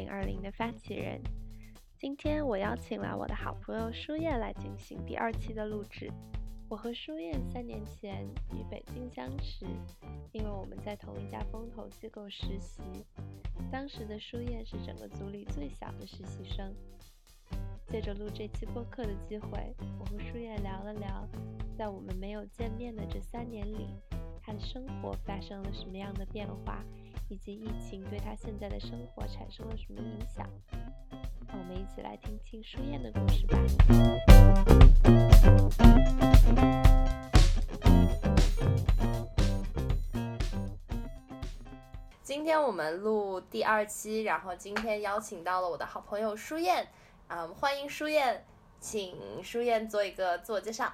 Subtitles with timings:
[0.00, 1.20] 零二零的发起人。
[1.98, 6.10] 今天我邀请了我的好朋友舒燕来进行第二期的录制。
[6.70, 9.66] 我和舒燕三年前与北京相识，
[10.32, 12.80] 因为我们在同一家风投机构实习。
[13.70, 16.74] 当时的舒燕是整个组里最小的实习生。
[17.86, 21.28] 借着录这期播客的机会，我和舒燕聊了聊，
[21.76, 23.88] 在我们没有见面的这三年里，
[24.42, 26.82] 他的生活发生了什么样的变化，
[27.28, 30.48] 以及疫情对他现在的生活产生了什么影响。
[31.46, 33.58] 让我们一起来听听舒燕的故事吧。
[42.22, 46.88] 今天我们录第二期，然后今天邀请到了我的好朋友舒燕，
[47.28, 48.44] 嗯，欢迎舒燕，
[48.78, 50.92] 请舒燕做一个自我介绍。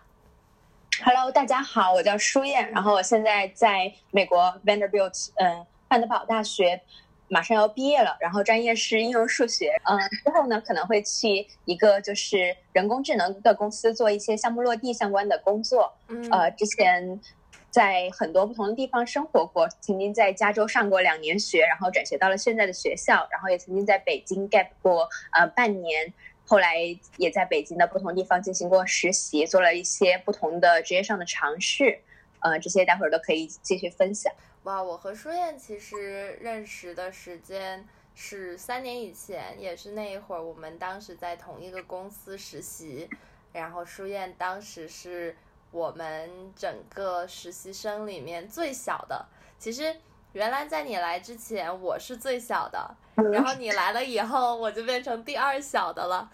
[1.04, 6.80] Hello，大家好，我叫舒燕，然后我现在在美国 Vanderbilt，嗯，范德堡大学。
[7.28, 9.72] 马上要毕业了，然后专业是应用数学。
[9.82, 15.92] 嗯，之后呢可能会去一个就是人工智能的公司做一些项目落地相关的工作。
[16.06, 17.20] 嗯，呃，之前
[17.68, 26.14] 在很多不同的地方生活过，曾经在加州上过两年学，然后转学到了现在的学校，然后也曾经在北京 gap 过呃半年，
[26.46, 26.76] 后来
[27.16, 32.00] 也在北京的不同地方进行过实习，做了一些不同的职业上的尝试。
[32.40, 34.32] 呃，这些待会儿都可以继续分享。
[34.62, 43.08] 哇，我和舒燕其实认识的时间是三年以前，也是那一会儿我们当时在同一个公司实习，
[43.52, 45.36] 然后舒燕当时是
[45.72, 49.26] 我们整个实习生里面最小的。
[49.58, 49.96] 其实
[50.36, 52.94] 原来在你来之前我是最小的，
[53.32, 56.30] 然后你来了以后我就变成第二小的了。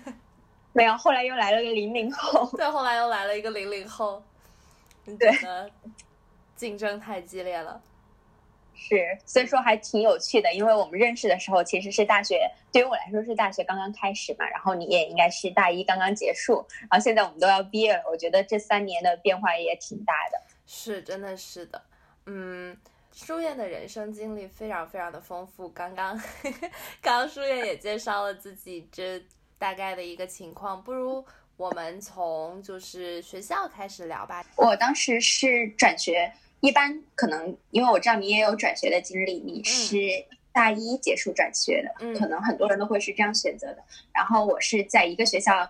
[0.74, 2.46] 没有，后来又来了个零零后。
[2.58, 4.22] 对，后来又来了一个零零后。
[5.18, 5.32] 对。
[6.56, 7.80] 竞争太激烈了，
[8.74, 10.52] 是，所以说还挺有趣的。
[10.52, 18.02] 因为我们认识的时候其实是大学，对于我来说是大学刚刚开始嘛，然后你也应该是大一刚刚结束，然后现在我们都要毕业了。
[18.10, 20.42] 我觉得这三年的变化也挺大的。
[20.66, 21.80] 是，真的是的。
[22.26, 22.76] 嗯，
[23.26, 25.68] 舒燕的人生经历非常非常的丰富。
[25.70, 26.16] 刚刚，
[27.02, 29.20] 刚刚书院也介绍了自己这
[29.58, 31.24] 大概的一个情况，不如
[31.56, 34.46] 我们从就是学校开始聊吧。
[34.54, 36.32] 我当时是转学。
[36.60, 39.96] 一般可能，因为我知道你也有转学的经历，你是
[40.52, 43.84] 大一结束转学的，可能很多人都会是这样选择的。
[44.12, 45.68] 然后我是在一个学校，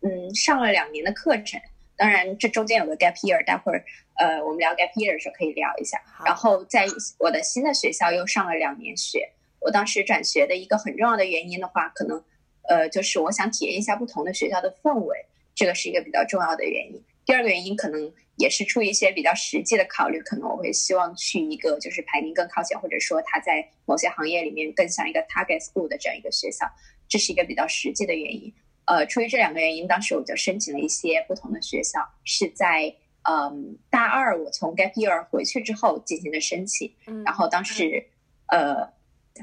[0.00, 1.60] 嗯，上了两年的课程，
[1.96, 3.84] 当然这中间有个 gap year，待会儿
[4.14, 6.00] 呃我们聊 gap year 的时候可以聊一下。
[6.24, 6.86] 然后在
[7.18, 9.30] 我的新的学校又上了两年学。
[9.60, 12.22] 我当时转学的一个很重要的原因的话，可能
[12.68, 17.02] 呃就是我想体验一下不同的学校的氛围，这个是一个比较重要的原因。
[17.24, 18.12] 第二个原因可能。
[18.38, 26.70] 也是出于一些比较实际的考虑，可能我会希望去一个就是排名更靠前，或者说它在某些行业里面更像一个 target school 的这样一个学校，
[27.08, 28.52] 这是一个比较实际的原因。
[28.86, 36.90] 呃，出于这两个原因，当时我就申请了一些不同的学校，是在嗯大二我从 gap year 回去之后进行的申请。
[37.24, 38.04] 然后当时
[38.46, 38.88] 呃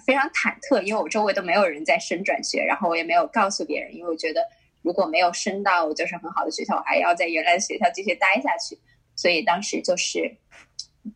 [0.06, 4.42] 非常忐忑，因为我周围都没有人在升转学，然后我也没有告诉别人，因为我觉得。
[4.84, 8.78] 如果没有升到就是很好的学校，我还要在原来的学校继续待下去，
[9.16, 10.36] 所以当时就是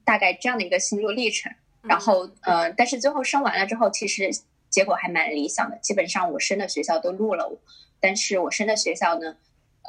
[0.05, 1.51] 大概这样的一个心路历程。
[1.81, 4.29] 然后，呃，但是最后升完了之后，其实
[4.69, 7.59] 结果还蛮理想的，基本上我升的学校都录了我。
[7.99, 9.37] 但是我升的学校呢，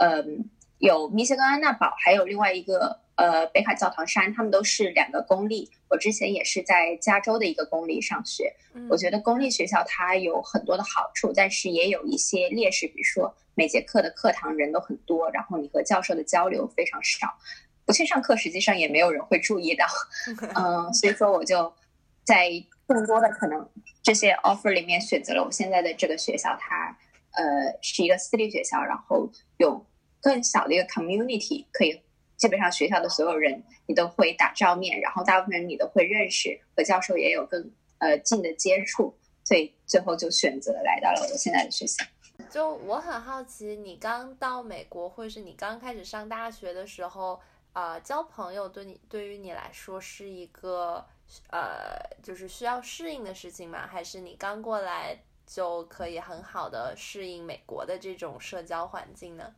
[0.00, 0.48] 嗯，
[0.78, 3.00] 有密歇根安娜堡，还有另外一个。
[3.18, 5.68] 呃，北卡教堂山，他们都是两个公立。
[5.88, 8.54] 我之前也是在加州的一个公立上学。
[8.88, 17.36] 我觉得公立学校它有很多的好处，但是也有一些劣势，比如说每节课的课堂人都很多，然后你和教授的交流非常少，
[17.84, 19.84] 不去上课实际上也没有人会注意到。
[20.54, 21.74] 嗯，所以说我就
[22.22, 22.48] 在
[22.86, 23.68] 更多的可能
[24.00, 26.96] 这些 offer 里面选择了我现在的这个学校，它
[27.32, 29.84] 呃是一个私立学校，然后有
[30.20, 32.00] 更小的一个 community 可以。
[32.36, 37.68] 基本上学校的所有人你都会打照面，然后大部分人你都会认识，和教授也有更
[37.98, 39.12] 呃近的接触，
[39.42, 42.04] 所以最后就选择来到了我现在的学校。
[42.48, 47.40] 就我很好奇，你刚到美国，或者是你刚开始上大学的时候，
[47.72, 51.04] 啊，交朋友对你对于你来说是一个
[51.50, 53.84] 呃，就是需要适应的事情吗？
[53.84, 59.54] 还是你刚过来就可以很好的适应美国的这种社交环境呢？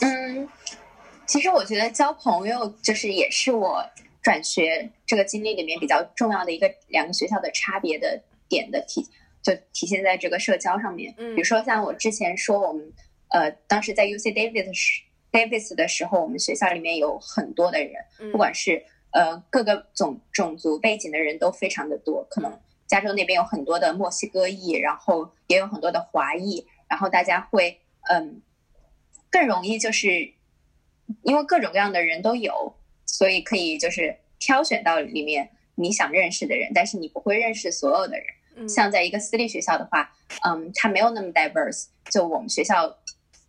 [0.00, 0.48] 嗯。
[1.26, 3.82] 其实我觉得交朋友就是也是我
[4.22, 9.02] 转学这个经历里面比较重要的一个两个学校的差别的点的体，
[9.42, 11.14] 就体现在这个社交上面。
[11.16, 12.92] 嗯，比如说像我之前说我们
[13.28, 15.02] 呃当时在 U C Davis 时
[15.32, 17.94] Davis 的时候，我们学校里面有很多的人，
[18.30, 28.42] 不管是呃各个种种族背景的人都非常的多，可能加州那边有很多的墨西哥裔，然后也有很多的华裔，然后大家会嗯
[29.30, 30.32] 更容易就是
[31.22, 32.74] 因为各种各样的人都有，
[33.06, 38.68] 所以可以就是挑选到里面你想认识的人，但是你不会认识所有的人。
[38.68, 40.12] 像在一个私立学校的话，
[40.44, 42.88] 嗯，它没有那么 diverse，就我们学校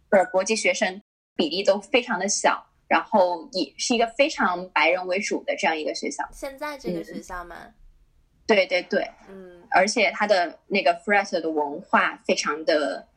[0.09, 1.01] 的国际学生
[1.35, 2.65] 比例都非常的小。
[2.87, 6.23] 然后也是一个非常白人为主的这样一个学校。
[6.31, 7.73] 现在这个学校吗？
[8.47, 13.07] 对对对，嗯，而且它的那个 Fret 的文化非常的，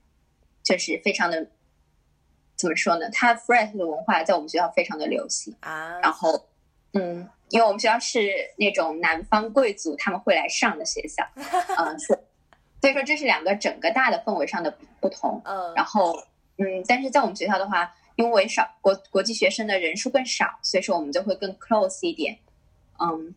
[0.63, 1.47] 就是非常的，
[2.57, 3.09] 怎么说呢？
[3.11, 5.99] 它 Fret 的文化在我们学校非常的流行啊。
[6.01, 6.49] 然后，
[6.93, 11.23] 嗯，因为我们学校是那种南方贵族他们会来上的学校，
[11.79, 12.17] 嗯，所
[12.83, 15.41] 以说这是两个整个大的氛围上的不同。
[15.45, 16.17] 嗯，然后，
[16.57, 17.95] 嗯，但是在我们学校的话。
[18.19, 22.37] 因为少国国际学生的人数更少，所以说我们就会更 close 一点。
[23.01, 23.33] 嗯，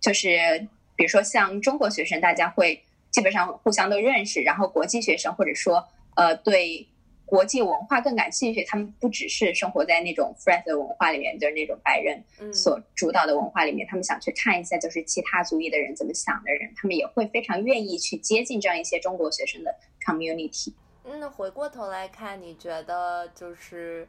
[0.00, 4.42] 就是比如说像中国学生，大家会基本上互相都认识。
[4.42, 5.86] 然后国际学生或者说
[6.16, 6.86] 呃对
[7.26, 19.74] 国际文化更感兴趣，他们不只是生活在那种 f r e n d 的文化里面，就是那种白人所主导的文化里面，他们想去看一下就是其他族裔的人怎么想的人，他们也会非常愿意去接近这样一些中国学生的
[20.04, 20.72] community。
[21.02, 24.06] 那，回过头来看，你觉得就是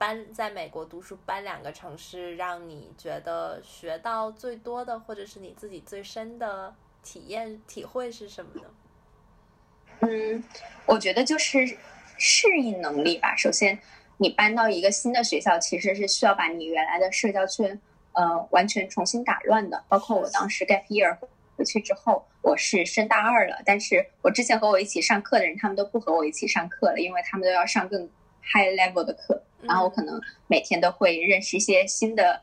[0.00, 8.66] 搬在美国读书，搬两个城市，让你觉得学到最多的，或者是你自己最深的体验体会是什么呢？
[10.00, 10.42] 嗯，
[10.86, 11.76] 我觉得就是
[12.16, 13.36] 适应能力吧。
[13.36, 13.78] 首先，
[14.16, 17.78] 你搬到一个新的学校，其实是需要把你原来的社交圈，
[18.12, 19.84] 呃，完全重新打乱的。
[19.86, 21.18] 包括我当时 gap year。
[21.58, 28.08] 回去之后，我是升大二了，但是我之前和我一起上课的人，他们都不和我一起上课了，因为他们都要上更
[28.42, 29.42] high level 的课。
[29.62, 32.42] 然后我可能每天都会认识一些新的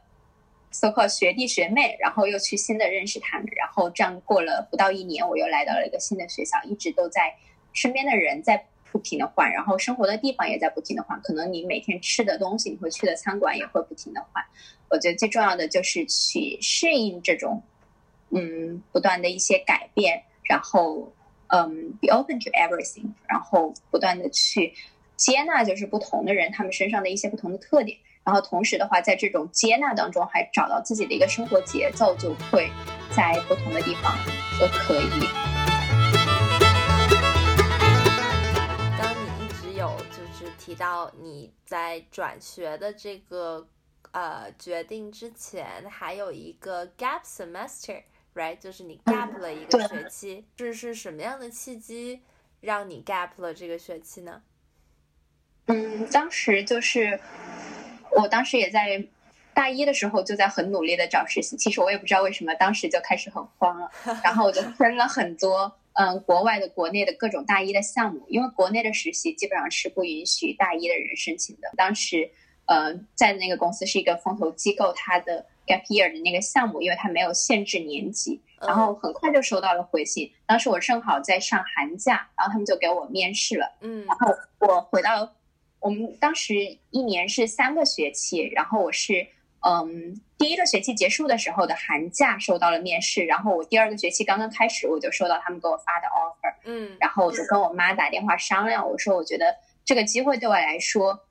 [0.72, 7.36] so called 学弟学妹，然后又去新的认识他们，然后这样过了不到一年，我又来到了一个新的学校，一直都在
[7.74, 14.44] 身边的人在不停的换，然后生活的地方也在不停的换，可能你每天吃的东西，你会去的餐馆也会不停的换。
[14.90, 17.64] 我觉得最重要的就是去适应这种。
[18.30, 21.10] 嗯，不断的一些改变，然后
[21.48, 24.74] 嗯，be open to everything，然后不断的去
[25.18, 32.70] 接纳，就是不同的人他们身上的一些不同的特点，然后同时的话，在这种接纳当中，还找到自己的一个生活节奏，就会
[33.16, 34.16] 在不同的地方
[34.60, 35.10] 都可以。
[39.00, 43.68] 刚你一直有就是提到你在转学的这个
[44.12, 48.04] 呃决定之前，还有一个 gap semester。
[48.36, 52.22] Right，就是你 gap 了一个学期，这是什么样的契机
[52.60, 54.44] 让你 gap 了这个学期呢？
[55.68, 57.20] 嗯，当时就是
[58.12, 59.04] 我当时也在
[59.54, 63.92] 大一的时候就在很努力的找实习，其实我也不知道为什么当时就开始很慌了，
[64.24, 71.70] 然后我就申了很多嗯国外的、国内的各种大一的项目，因为国内的实习基本上是不允许大一的人申请的。
[71.76, 72.30] 当时
[72.66, 75.46] 呃在那个公司是一个风投机构，它的。
[75.68, 80.32] gap year 的那个项目，因为它没有限制年级，然后很快就收到了回信。
[80.46, 83.70] 当时我正好在上寒假，然后他们就给我面试了。
[83.82, 85.30] 嗯，然后我回到
[85.80, 86.56] 我们当时
[86.92, 89.28] 一年是三个学期，然后我是
[89.62, 96.56] 嗯第一个学期结束的时候的寒假收到了面试，然后我第二个学期刚刚开始我就收到他们给我发的 offer。
[96.66, 99.56] 嗯，然后我就跟我妈打电话商量，我说我觉得
[99.86, 101.24] 这个机会对我来说。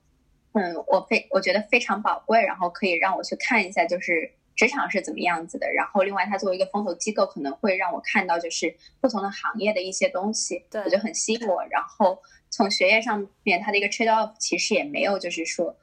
[0.59, 5.71] 嗯，我非我觉得非常宝贵，然后可以让我去看一下，就是职场是怎么样子的。
[5.71, 11.63] 然后另外，它作为一个风投机构，可能会让我看到就是不同的行业的一些东西，对我就很吸引我。
[11.69, 12.19] 然后
[12.57, 15.77] 从学业上面，它的一个 trade off 其实也没有，就是说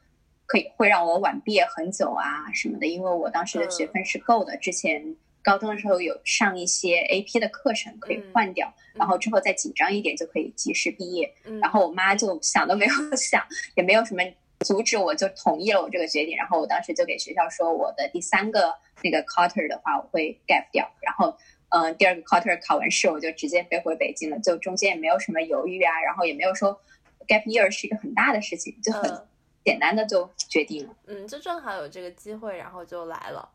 [0.48, 4.58] 可以会让我晚毕业很久啊什么的，因为我当时的学分是够的。
[4.58, 11.32] 之前高中的时候有上一些 AP 的课程可以换掉，然后之后再紧张一点就可以及时毕业。
[11.62, 14.24] 然后我妈就想都没有 想，也没有什么。
[14.66, 21.38] 阻止我就同意了我这个决定，然后我当时就给学校说，我的第三个那个 quarter 的话我会 gap 掉，然后
[21.76, 26.80] 嗯，第二个 quarter 考完试我就直接飞回北京了，就中间也没有什么犹豫啊，然后也没有说
[27.28, 29.28] gap year 是一个很大的事情，就很
[29.66, 30.96] 简单的就决定了。
[31.08, 33.50] 嗯，就正好有这个机会，然后就来了。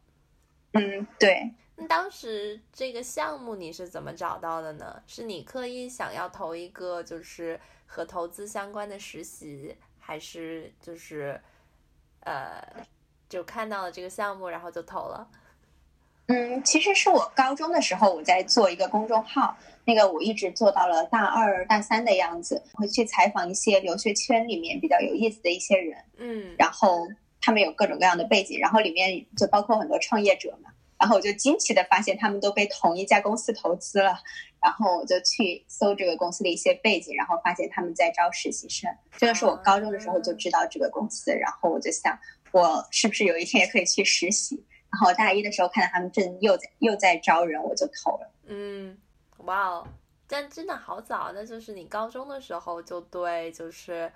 [0.73, 1.49] 嗯，对。
[1.77, 5.01] 那当时这个项目你是怎么找到的呢？
[5.07, 9.77] 是你刻意想要投一个就是和投资相关的实习？
[10.01, 11.41] 还是就是，
[12.21, 12.61] 呃，
[13.29, 15.31] 就看到了这个项目，然后就投了。
[16.29, 25.99] 嗯，其实是我高中的时候，我在做一个公众号，那个我一直做到了大二、大三的样子，会去采访一些留学圈里面比较有意思的一些人。
[26.19, 27.09] 嗯，然后
[27.41, 30.71] 他们有各种各样的背景，然后里面就包括很多创业者嘛。
[30.99, 34.19] 然后我就惊奇的发现他们都被同一家公司投资了，
[34.61, 38.91] 然后我就去搜这个公司的一些背景，然后发现他们在招实习生。
[39.17, 42.19] 这个是我高中的时候就知道这个公司，然后我就想，
[42.51, 44.63] 我是不是有一天也可以去实习？
[44.91, 48.31] 然后大一的时候看到他们正又在又在招人，我就投了。
[48.47, 48.97] 嗯，
[49.45, 49.87] 哇哦，
[50.27, 54.11] 但真的好早，那就是你高中的时候就对，就是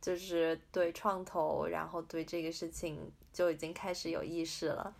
[0.00, 4.94] 就是对创投，然后对这个事情就已经开始有意识了。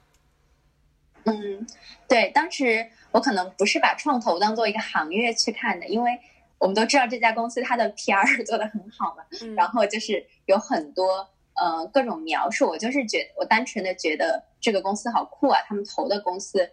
[1.25, 1.65] 嗯，
[2.09, 6.19] 对，当时我可能不是把创投当做一个行业去看的，因为
[6.59, 9.25] 我们都知道这家公司它的 PR 做的很好嘛，
[9.57, 16.71] 然后就是有很多呃各种描述，我就是觉我单纯的觉得这个公司好酷啊，他们投的公司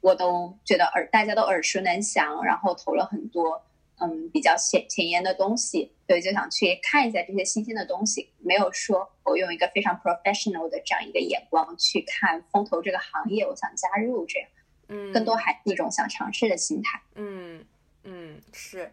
[0.00, 3.60] 我都觉得耳大家都耳熟能详，然后投了很多。
[3.98, 8.30] 嗯，比较前前沿的东西，所以就想去看一下这些新鲜的东西。
[8.40, 14.48] 没有说我用一个非常 professional 的这样一个眼光去看风投这个行业，我想加入这样，
[14.88, 17.00] 嗯，更多还是一种想尝试的心态。
[17.14, 17.64] 嗯
[18.02, 18.92] 嗯是，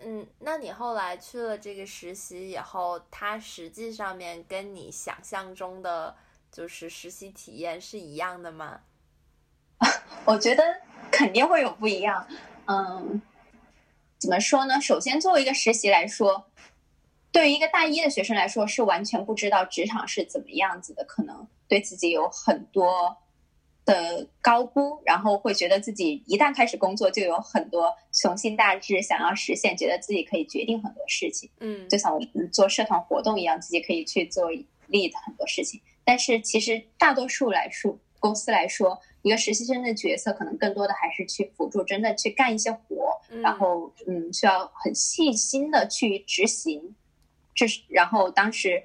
[0.00, 6.14] 嗯，那你后来去了这个实习以后，它实际上面跟你想象中的
[6.52, 8.82] 就是实习体验是一样的吗？
[10.26, 10.62] 我觉得
[11.10, 12.26] 肯定会有不一样，
[12.66, 13.20] 嗯。
[14.18, 14.80] 怎么说呢？
[14.80, 16.46] 首先，作为一个实习来说，
[17.32, 23.16] 对于一个大一的学生来说，是完全不知道职场是怎么样子的，可能对自己有很多
[23.84, 31.50] 的高估，然后会觉得自己一旦开始工作，就有很多雄心大志想要实现，觉得自己可以决定很多事情。
[31.58, 35.80] 嗯，就像我们做社团活动一样，自己可以去做 lead 很多事情。
[36.04, 46.94] 但是，其实大多数来说，公司来说，一个实习生的角色可能更多的还是去辅助，真的去干一些活，然后嗯，需要很细心的去执行。
[47.54, 48.82] 这是然后当时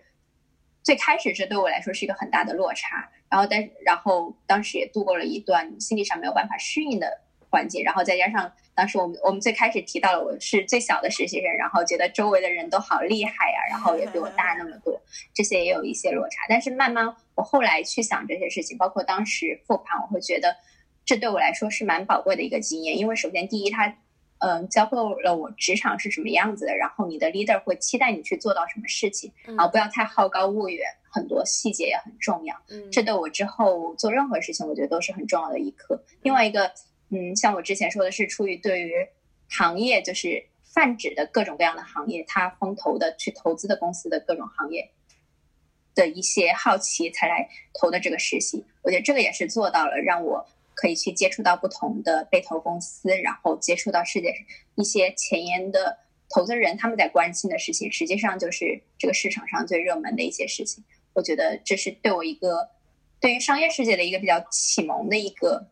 [0.84, 7.22] 最开始这对我来说是一个很大的落差，然后但然后当时也度过了一段心理上没有办法适应的
[7.58, 15.02] 环节，然后再加上当时我们我们最开始提到了我是最小的实习生，然后觉得周围的人都好厉害呀，然后也比我大那么多，
[15.34, 17.16] 这些也有一些落差，但是慢慢。
[17.34, 20.56] 我后来去想这些事情，包括当时复盘，我会觉得
[21.06, 22.98] 这对我来说是蛮宝贵的一个经验。
[22.98, 23.96] 因为首先，第一，它
[24.40, 32.56] 嗯教会了我职场是什么样子的，然后你的 leader 会期待你去做到什么事情，然后不要太好高骛远，很多细节也很重要。
[32.70, 36.04] 嗯，这对我之后做任何事情，我觉得都是很重要的一课。
[36.24, 36.72] 另外一个，
[37.10, 38.94] 嗯，像我之前说的是，出于对于
[39.50, 44.92] 行业，就是泛指的各种各样的行业，它风投的去投资的公司的各种行业。
[45.96, 54.32] 的一些好奇才来投的这个实习，我觉得这个也是做到了，让我可以去接触到不同的被投公司，然后接触到世界
[54.76, 55.98] 一些前沿的
[56.30, 60.84] 投资人他们在关心的事情，实际上就是这个市场上最热门的一些事情。
[61.14, 62.70] 我觉得这是对我一个
[63.20, 65.68] 对于商业世界的一个比较启蒙的一个，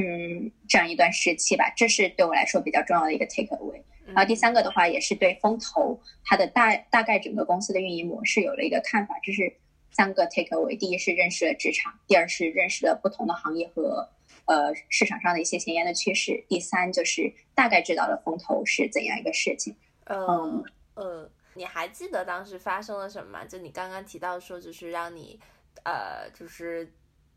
[0.00, 1.72] 嗯，这样一段时期吧。
[1.76, 3.82] 这是对我来说比较重要的一个 take away。
[4.06, 9.16] 然后第三个的话，也是对风投它的大大概整个公司的运营模式有了一个看法。
[9.24, 9.52] 这是
[9.90, 14.08] 三个 take away：第一是认识了职场，第二是认识了不同的行业和
[14.46, 19.74] 呃市场上的一些前沿的趋势，第三就是大概知道了风投是怎样一个事情。
[20.04, 20.64] 嗯
[20.94, 23.44] 呃，你还记得当时发生了什么吗？
[23.44, 25.38] 就你刚刚提到说，就是让你
[25.82, 26.88] 呃，就是。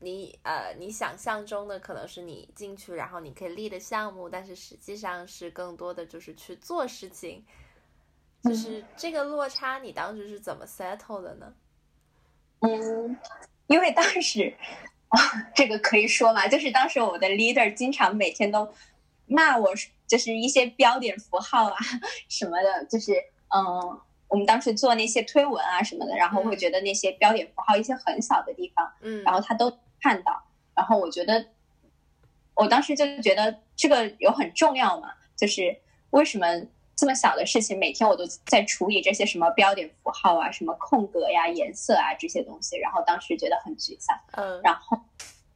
[0.03, 7.45] 你呃，你想象中的可能是你进去，然后你可以立的项目，但是实际上是更多的就是去做事情，
[8.43, 11.53] 就是这个落差，你当时是怎么 settle 的呢？
[12.61, 13.15] 嗯，
[13.67, 14.51] 因为当时
[15.09, 15.19] 啊，
[15.53, 18.67] 这个可以说嘛，就是当时我的 leader 经常每天都
[19.27, 19.69] 骂我，
[20.07, 21.77] 就是一些标点符号啊
[22.27, 23.13] 什么的，就是
[23.49, 29.71] 嗯，我们当时做那些推文啊什么的，然后会觉得那些标点符号一些很小的地方，嗯，然后他都。
[30.01, 30.43] 看到，
[30.75, 31.45] 然后我觉得，
[32.55, 35.77] 我当时就觉得这个有很重要嘛，就是
[36.09, 36.47] 为什么
[36.95, 44.19] 这么小的事情，每天我都在处理这些什么标点符号啊、什么空格呀、颜色啊这些东西，然后当时觉得很沮丧。
[44.33, 44.99] 嗯，然后，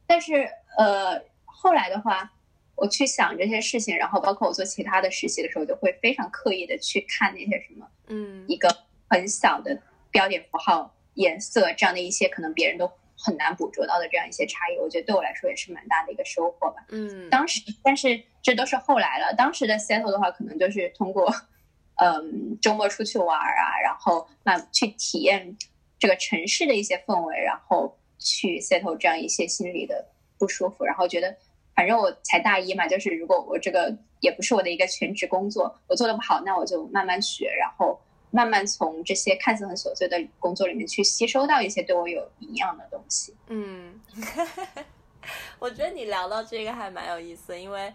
[0.06, 0.48] 但是
[0.78, 2.32] 呃，后来的话，
[2.76, 8.68] 我去想这些事情，然后包括我做其他的实习的时候，就会非常刻意的去看那些什么，嗯，一个
[9.08, 12.88] 很小的标点符号、颜色这样的一些，可能别人都。
[13.18, 16.84] 很难捕捉到的这样一些差异，我觉得对我来说也是蛮大的一个收获吧。
[16.90, 19.34] 嗯，当时，但是这都是后来了。
[19.34, 21.32] 当时的 settle 的话，可能就是通过，
[21.96, 25.56] 嗯，周末出去玩啊，然后那去体验
[25.98, 30.06] 这个城市的一些氛围，然后去 settle 这样一些心理的
[30.38, 31.34] 不舒服，然后觉得
[31.74, 38.00] 反正我才大一嘛，就是如果我这个也不是我的一个全职工作，我做的不好，那我就慢慢学，然后。
[38.36, 43.34] 慢慢从这些看似很琐碎的工作里面去吸收到一些对我有营养的东西。
[43.46, 43.98] 嗯，
[45.58, 47.90] 我觉得你聊到这个还蛮有意思，因为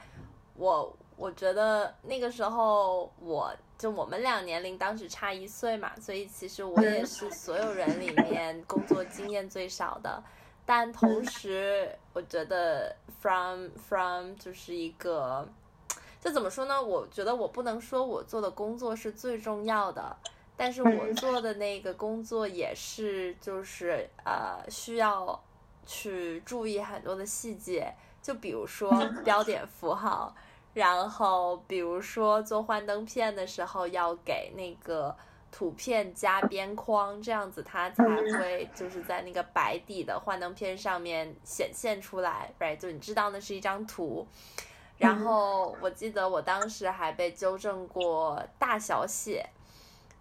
[0.55, 10.23] 我我觉得那个时候我就我们俩年龄当时差一岁嘛，所以其实我也是所有人里面工作经验最少的。
[10.65, 15.47] 但同时，我觉得 from from 就是一个，
[16.21, 16.81] 这怎么说呢？
[16.81, 20.15] 我觉得我不能说我做的工作是最重要的，
[20.55, 25.43] 但是我做的那个工作也是，就是呃，需要
[25.85, 28.91] 去注意很多的细节，就比如说
[29.25, 30.35] 标点符号，
[30.75, 35.15] 然后比如说做幻灯片的时候要给那个。
[35.53, 42.77] 图片加边框，这样子它才会就是在那个白底的幻灯片上面显现出来，right？
[42.77, 44.25] 就你知道那是一张图。
[45.01, 49.49] 然后我记得我当时还被纠正过大小写，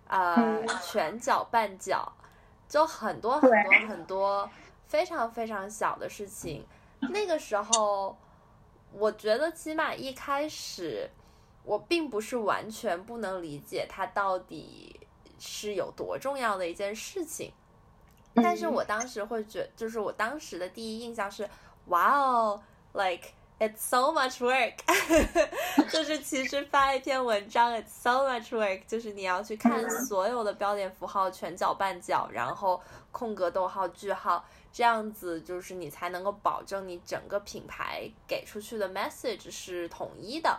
[0.09, 2.11] 呃，全角半角，
[2.69, 4.51] 就很多很多很多
[4.87, 6.67] 非常非常小的事情。
[7.01, 8.17] 那个时候，
[8.93, 11.11] 我觉得起码一开始，
[11.65, 14.97] 我并不是完全不能理解它到底。
[15.43, 17.51] 是有多重要的一件事情，
[18.35, 21.49] 但是我当时会觉，就是我当时的第一印象是，
[21.87, 23.31] 哇哦，like
[23.61, 24.73] it's so much work，
[25.93, 40.59] 就是其实发一篇文章，it's so much work，就是你要去看所有的标点符号全角半角，然后空格逗号句号，这样子就是你才能够保证你整个品牌给出去的 message 是统一的。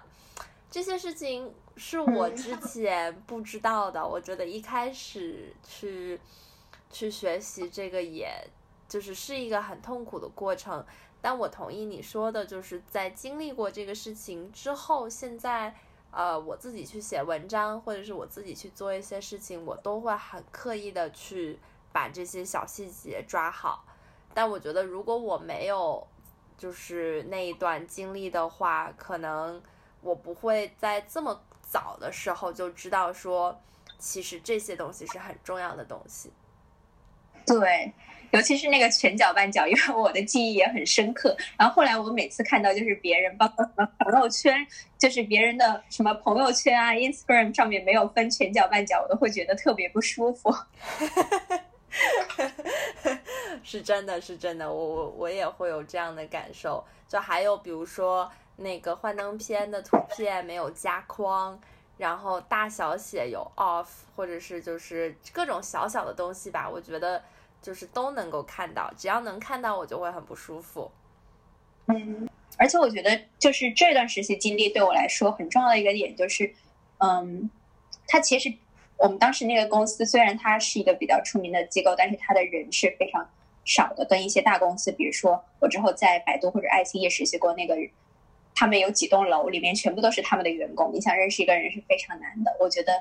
[0.70, 6.20] 这些事情是我之前不知道的，我觉得一开始去
[6.92, 8.32] 去学习这个，也
[8.88, 10.86] 就是是一个很痛苦的过程。
[11.22, 15.76] 但我同意你说的，就是在经历过这个事情之后，现在
[16.12, 21.60] 呃，我自己去写文章，或者是我自己去做一些事情，我都会很刻意的去
[21.92, 23.86] 把这些小细节抓好。
[24.34, 26.08] 但我觉得，如果我没有
[26.58, 29.62] 就是那一段经历的话，可能。
[30.04, 33.56] 我不会在这么早的时候就知道说，
[34.00, 36.34] 其实这些东西是很重要的东西。
[37.46, 37.92] 对，
[38.32, 41.36] 尤其是那个全脚半角，因为我的记忆也很深刻。
[41.58, 44.56] 然后后来我每次看到就是别人包括什么朋友圈，
[44.98, 50.54] 就是别人的什么朋友圈啊、Instagram 上面没有分全脚半角，我都会觉得特别不舒服。
[53.64, 56.84] 是真的是真的，我我我也会有这样的感受。
[57.08, 58.32] 就还有比如说。
[58.58, 61.60] 那个幻灯片的图片没有加框，
[62.02, 63.86] 然后大小写有 off，
[64.16, 67.22] 或者是就是各种小小的东西吧，我觉得
[67.62, 70.92] 就是都能够看到，只要能看到我就会很不舒服。
[71.86, 76.52] 嗯，而且我觉得就是这段实习经历对我来说很重要的一个点就是，
[76.98, 77.48] 嗯，
[78.08, 78.52] 它其实
[78.98, 83.30] 我们当时那个公司虽然它是一个比较出名的机构，但是它的人是非常
[83.64, 87.76] 少的，跟一些大公司，比如说我之后在百度或者爱奇艺实习过那个。
[88.62, 90.92] 他们有几栋楼，里面全部都是他们的员工。
[90.94, 92.56] 你想认识一个人是非常难的。
[92.60, 92.94] 我觉得，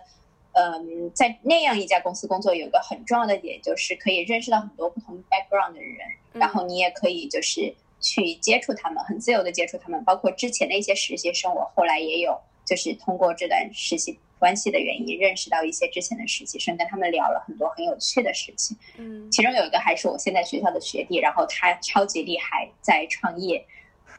[0.53, 5.99] 嗯，在那样一家公司工作有一个很重要的点，就是可以认识到很多不同 background 的人，
[6.33, 10.03] 然后你也可以就是去接触他们，很自由的接触他们。
[10.03, 18.75] 包括之前的一些实习生，我后来也有就是通过这段实习关系的原因，认识到一些之前的实习生，跟他们聊了很多很有趣的事情。
[18.97, 23.63] 嗯，其中有一个还是我现在学校的学弟，然后他超级厉害，在创业。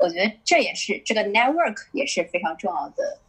[0.01, 3.19] 我觉得这也是这个 network 也是非常重要的，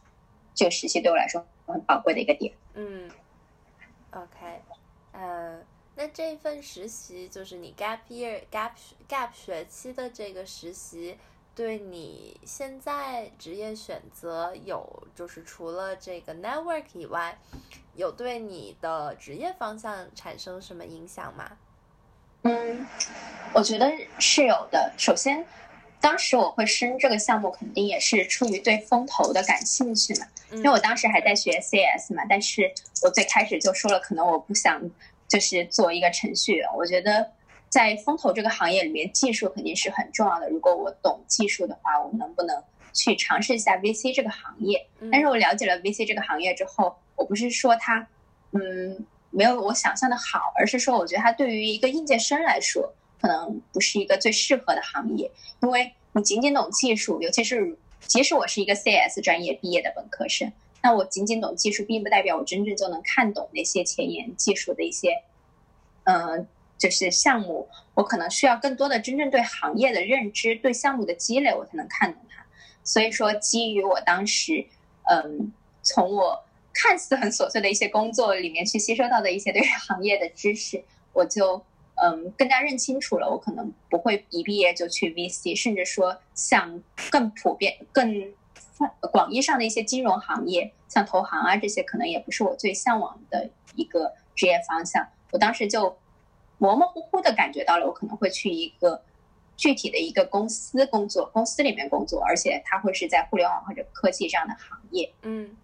[0.55, 2.51] 这个实习对我来说很宝贵的一个点。
[2.73, 3.07] 嗯
[4.09, 4.59] ，OK，
[5.11, 5.61] 呃，
[5.95, 8.71] 那这份实习就是你 gap year gap
[9.07, 11.19] gap 学期的这个实习，
[11.53, 17.37] 对你现在职业选择有就是除了这个 network 以外，
[17.95, 21.51] 有对你的职业方向产生什么影响吗？
[22.41, 22.87] 嗯，
[23.53, 24.91] 我觉得是有的。
[24.97, 25.45] 首先。
[26.03, 30.27] 当时我会申这个项目，肯定也是出于对风投的感兴趣嘛。
[30.51, 32.69] 因为我当时还在学 CS 嘛，但是
[33.01, 34.81] 我最开始就说了，可能我不想
[35.29, 36.67] 就是做一个程序员。
[36.75, 37.31] 我觉得
[37.69, 40.49] 在风投这个行业里面，技术肯定是很重要的。
[40.49, 42.61] 如果我懂技术的话，我能不能
[42.91, 44.85] 去尝试一下 VC 这个行业？
[45.09, 48.05] 但是我了解了 VC 这个行业之后，我不是说它
[48.51, 52.93] 嗯没有我想象的好，而是说我觉得它对于一个应届生来说。
[53.23, 55.31] 可能不是一个最适合的行业，
[55.61, 65.23] 因为你仅仅懂技术，尤其是即使我是一个 CS 专业毕业的本科生，那我仅仅懂技术，并不代表我真正就能看懂那些前沿技术的一些，
[66.03, 66.45] 嗯，
[66.77, 67.69] 就是项目。
[67.93, 72.45] 我可能需要更多的真正对行业的认知，对项目的积累，我才能看懂它。
[72.83, 74.65] 所以说，基于我当时，
[75.03, 80.83] 嗯，从我看似很琐碎的一些工作里面去吸收到的一些对于行业的知识，
[81.13, 81.63] 我就。
[82.05, 88.33] 嗯更加认清楚了，我可能不会一毕业就去 VC，甚至说像更普遍、更
[89.09, 95.07] 广义上的一些金融行业，像投行啊这些，可能也不是我最向往的一个职业方向。
[95.31, 95.97] 我当时就
[96.57, 99.01] 模模糊糊的感觉到了，我可能会去一个
[99.55, 105.09] 具体的一个公司工作，公司里面工作，而且它会是在互联网或者科技这样的行业。
[105.21, 105.55] 嗯，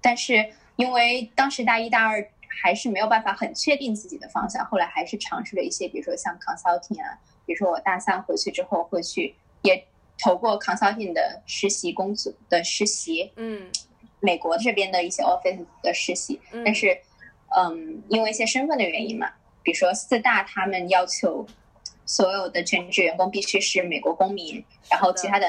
[0.00, 2.28] 但是因为当时大一大二
[2.62, 9.86] 还是没有办法很确定自己的方向，后来还是尝试了一些，比如说像 consulting 啊，比如说我大三回去之后会去也
[10.18, 13.70] 投过 consulting 的实习工作的实习，嗯，
[14.20, 16.96] 美国这边的一些 office 的实习，但是。
[17.54, 19.30] 嗯，因为一些身份的原因嘛，
[19.62, 21.46] 比如说四大他们要求
[22.06, 25.46] 所有的全职员工必须是美国公民，然后其他的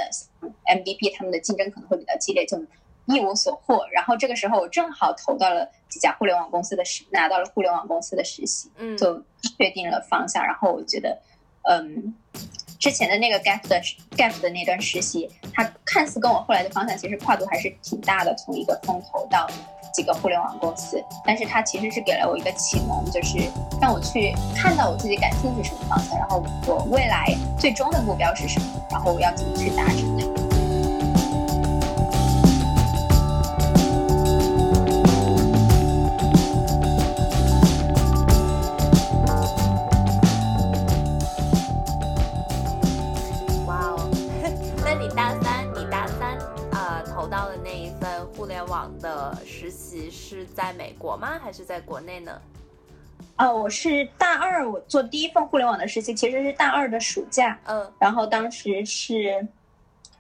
[0.65, 2.57] MVP 他们的竞争可能会比较激烈，就
[3.05, 3.85] 一无所获。
[3.91, 9.23] 然后这个时候我正好投到了几家互联网公司的实，拿到了互联网公司的实习，嗯，就
[9.57, 10.43] 确定了方向。
[10.43, 11.17] 然后我觉得，
[11.69, 12.13] 嗯，
[12.79, 13.81] 之前的那个 gap 的
[14.17, 19.47] gap 的那段实习，它看似跟我后来的方向其实跨度还是挺大的，从一个风投到。
[19.93, 23.37] 几个互联网公司，但是它其实是给了我一个启蒙，就是
[23.79, 27.27] 让我去看到我自己感兴趣什么方向，然后我未来
[27.59, 30.32] 最终的目标是什么，然后我要怎么去达成它。
[50.53, 51.39] 在美国吗？
[51.43, 52.41] 还是在国内呢？
[53.37, 57.59] 哦，我是大二，我做第一份互联网的实习，其实是大二的暑假。
[57.65, 59.45] 嗯，然后当时是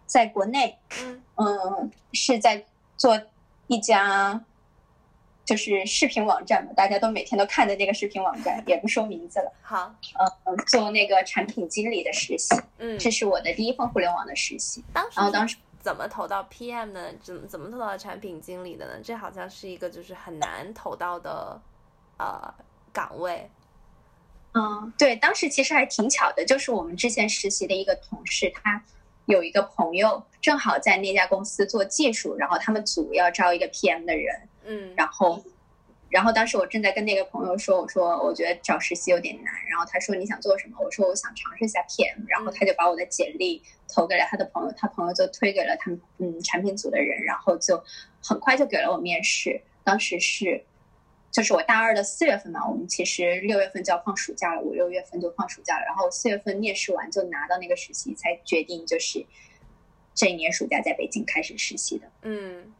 [0.05, 2.63] 在国内，嗯嗯，是在
[2.97, 3.19] 做
[3.67, 4.39] 一家
[5.45, 9.51] 就是视频网站嘛，大家都每天都看的那个视频网站，也不说名字了。
[9.61, 9.93] 好，
[10.45, 12.55] 嗯，做那个产品经理的实习。
[12.79, 14.83] 嗯，这是我的第一份互联网的实习。
[14.91, 15.55] 当时，然后当时。
[15.83, 17.13] 怎么投到 PM 呢？
[17.21, 19.01] 怎怎么投到产品经理的呢？
[19.03, 21.61] 这好像是一个就是很难投到的
[22.17, 22.53] 呃
[22.93, 23.51] 岗位。
[24.53, 28.81] 嗯，对，当时其实还挺巧的，就是我们之前实习的一个同事，他
[29.25, 34.49] 有一个朋友正好在那家公司做技术，然后他们组要招一个 PM 的人。
[34.63, 35.43] 嗯，然后。
[36.13, 39.51] 然后当时我正在跟那个朋友说，我说我觉得找实习有点难。
[39.67, 40.77] 然后他说你想做什么？
[40.79, 42.23] 我说我想尝试一下 PM。
[42.27, 43.59] 然后他就把我的简历
[43.91, 47.83] 投给了他的朋友，他朋友就推给了他们嗯产品组的人，然后就
[48.23, 49.59] 很快就给了我面试。
[49.83, 50.63] 当时是
[51.31, 55.85] 就是我大二的四月份嘛，我们其实六月份就要放暑假了，五六月份就放暑假了。
[55.87, 59.25] 然后四月份面试完就拿到那个实习，才决定就是
[60.13, 62.07] 这一年暑假在北京开始实习的。
[62.21, 62.71] 嗯。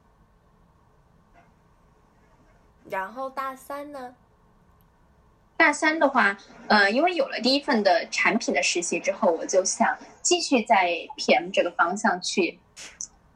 [2.89, 4.15] 然后大三呢？
[5.55, 12.59] 大三的话，呃，因为有了第一份的产品的实习之后，我就想继续在 PM 这个方向去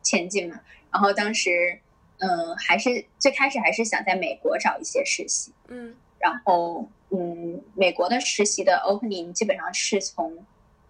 [0.02, 0.60] 前进嘛。
[0.92, 1.80] 然后当时，
[2.18, 5.54] 嗯，还是最开始还是想在美国找一些实习。
[5.68, 5.96] 嗯。
[6.20, 10.44] 然后，嗯，美国的实习的 opening 基本上是从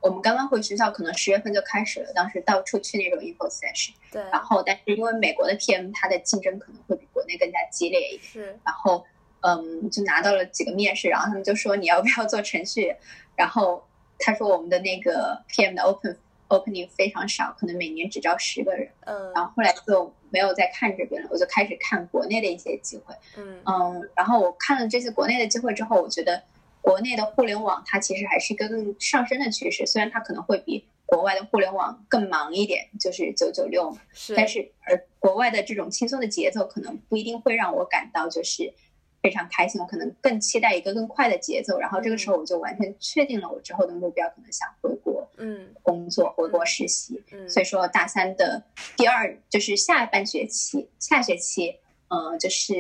[0.08, 2.12] 我们刚刚回学校，可能十月份就开始了。
[2.14, 3.92] 当时到处去那种 info session。
[4.12, 4.22] 对。
[4.32, 8.22] 然后，但是因为美国的 PM 它的竞争可能会比国内更加激烈一点。
[8.24, 8.60] 是。
[8.66, 9.06] 然后。
[9.42, 12.94] 嗯，就拿到了几个面试，然后他们就说你要不要做程序？
[13.36, 13.82] 然后
[14.18, 16.18] 他说我们的那个 PM 的 open
[16.50, 18.90] opening 非常少，可能每年只招十个人。
[19.02, 23.14] 嗯，然后后来就没有再看这边了，我就开始看国内的一些机会。
[23.38, 26.42] 嗯嗯，然后我看了这些国内的机会之后，我觉得
[26.88, 34.02] 国内的互联网它其实还是一个更上升的趋势，虽然它可能会比国外的互联网更忙一点，就是九九六嘛。
[34.14, 38.74] 是，但是而国外的这种轻松的节奏，可能不一定会让我感到就是。
[39.20, 41.78] 非常开心，我可能更期待一个更快的节奏。
[41.80, 47.22] 然后这个时候我就完全确定了我之后的目标，可能想回国，嗯，工作，回国实习。
[47.32, 48.64] 嗯，所以说大三的
[48.96, 51.76] 第二就是下半学期，下学期，
[52.10, 52.74] 嗯，就是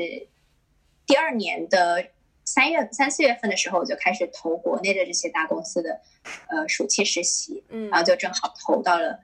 [1.05, 2.05] 第二年的
[2.47, 5.99] 三月三四月份的时候，我就开始投国内的这些大公司的
[6.47, 9.19] 呃暑期实习，嗯，然后就正好投到了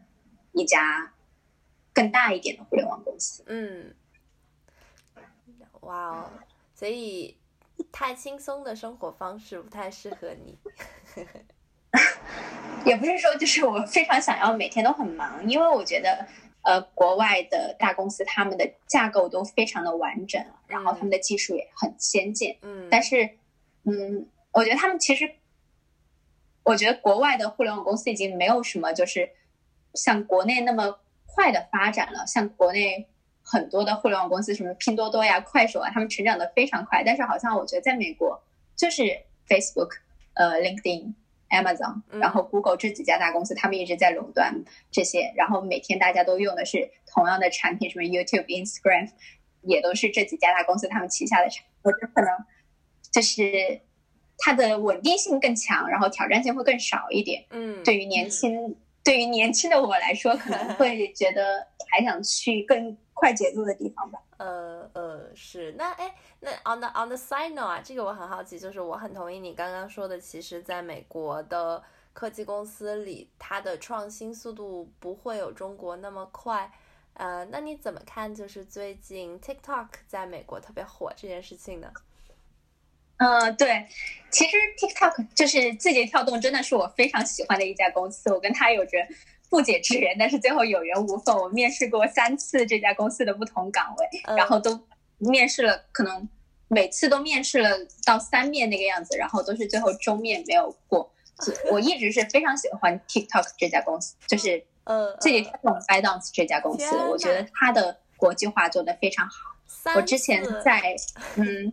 [0.51, 1.13] 一家
[1.93, 3.95] 更大一点的互联网公司，嗯，
[5.79, 6.29] 哇哦。
[6.75, 7.37] 所以，
[7.93, 10.57] 太轻松的生活方式不太适合你。
[12.83, 16.27] 也不是说，就是我非常想要每天都很忙，因为我觉得，
[16.63, 22.57] 呃，国外的大公司他们的架构都非常的完整，然后他们的技术也很先进。
[22.61, 22.87] 嗯。
[22.89, 23.29] 但是，
[23.83, 25.31] 嗯，我觉得他们其实，
[26.63, 29.29] 我觉得国外的互联网公司已经没有什么就是
[29.93, 33.07] 像国内那么快的发展了，像国内。
[33.45, 37.03] 很多的互联网公司，什么拼多多呀、快手啊，他们成长的非常快。
[37.03, 38.41] 但是好像我觉得在美国，
[38.73, 39.03] 就是
[39.49, 39.97] Facebook，
[40.35, 41.13] 呃 LinkedIn、
[41.53, 49.09] Amazon，然后 Google 这几家大公司，他们一直在垄断这些，然后每天大家都用的是同样的产品，什么 YouTube、Instagram，
[49.61, 51.71] 也都是这几家大公司他们旗下的产品。
[51.83, 52.29] 我觉得可能
[53.11, 53.81] 就是
[54.37, 57.45] 它的稳定性更强，然后挑战性会更少一点。
[57.51, 64.19] 嗯，对于年轻对于年轻的我来说，可能会觉得还想去更快节奏的地方吧。
[64.35, 71.81] 呃呃，是那哎，那 on the on the side note 啊，这个我很好奇，就是我很同意你刚刚说的，其实在美国的
[72.11, 76.69] 科技公司里，它的创新速度不会有中国那么快。
[77.13, 78.35] 呃，那你怎么看？
[78.35, 81.89] 就是最近 TikTok 在美国特别火这件事情呢？
[83.17, 83.87] 嗯，对，
[84.31, 88.29] 其实 TikTok 就是字节跳动，真的是我非常喜欢的一家公司。
[88.33, 88.97] 我跟他有着
[89.53, 91.35] 不解之缘，但是最后有缘无分。
[91.35, 94.79] 我面试过三次这家公司的不同岗位，然后都
[95.19, 96.27] 面试了，可能
[96.69, 97.69] 每次都面试了
[98.03, 101.13] 到三面那个样子，然后都是最后终面没有过。
[101.69, 109.35] 我一直是非常喜欢 TikTok 这家公司，就是呃字节跳动 ByteDance 这家公司，我觉得它的国际化做得非常好。
[109.95, 110.95] 我之前在
[111.35, 111.71] 嗯。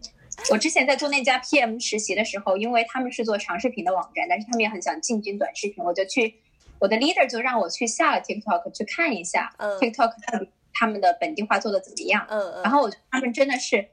[0.51, 6.35] 我之前在做那家 PM 实习的时候，因为他们是做长视频的网站，但是他们也很想进军短视频，我就去，
[6.81, 12.27] 我的 leader 就让我去下了 TikTok 去看一下，TikTok 他们他们的本地化做的怎么样。
[12.29, 13.89] 嗯然后我他们真的是，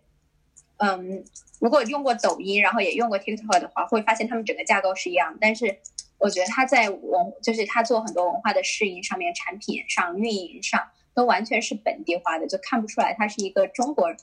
[0.78, 1.24] 嗯，
[1.60, 5.80] 如果用过抖音，然后也用过 TikTok 的话，会发现他们整个架构是一样，但是
[6.18, 14.16] 我觉得他在文，就是他做很多文化的适应上面、产品上、运营上都完全是本地化的，就看不出来它是一个中国。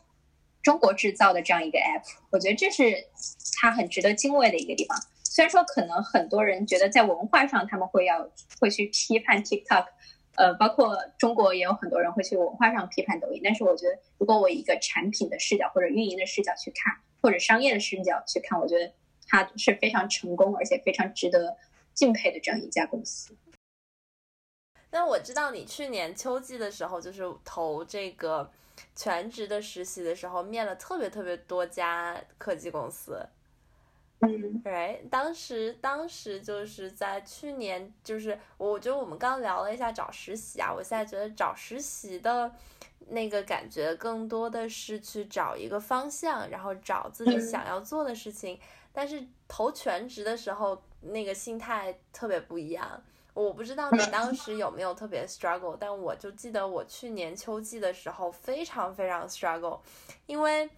[0.62, 2.00] 中国制造的这样一个 app，
[2.30, 3.08] 我觉得这是
[3.60, 4.98] 他很值得敬畏的一个地方。
[5.34, 9.84] 虽然说可能很多人觉得在文化上他们会要会去批判 TikTok，
[10.36, 13.40] 呃，包括中国也有很多人会去文化上批判抖音。
[13.42, 18.92] 但是我觉得，如果我以一个产品的视角或者运营的视角去看，或者商业的视角去看，我觉得
[19.26, 21.56] 它是非常成功而且非常值得
[21.94, 23.36] 敬佩的这样一家公司。
[24.92, 28.48] 那我知道你去年秋季的时候就是投这个。
[28.96, 33.24] 全职的实习的时候，面了特别特别多家科技公司，
[34.26, 42.50] 嗯，right，当时当时就是在去年，就是我觉得我们刚聊了一下找实习啊，我现在觉得找实习的
[43.08, 48.58] 那个感觉更多的是去找一个方向，然后找自己想要做的事情，
[48.92, 53.02] 但是投全职的时候，那个心态特别不一样。
[53.34, 59.80] 我不知道你当时有没有特别 struggle，但我就记得我去年秋季的时候非常非常 struggle，
[60.26, 60.70] 因为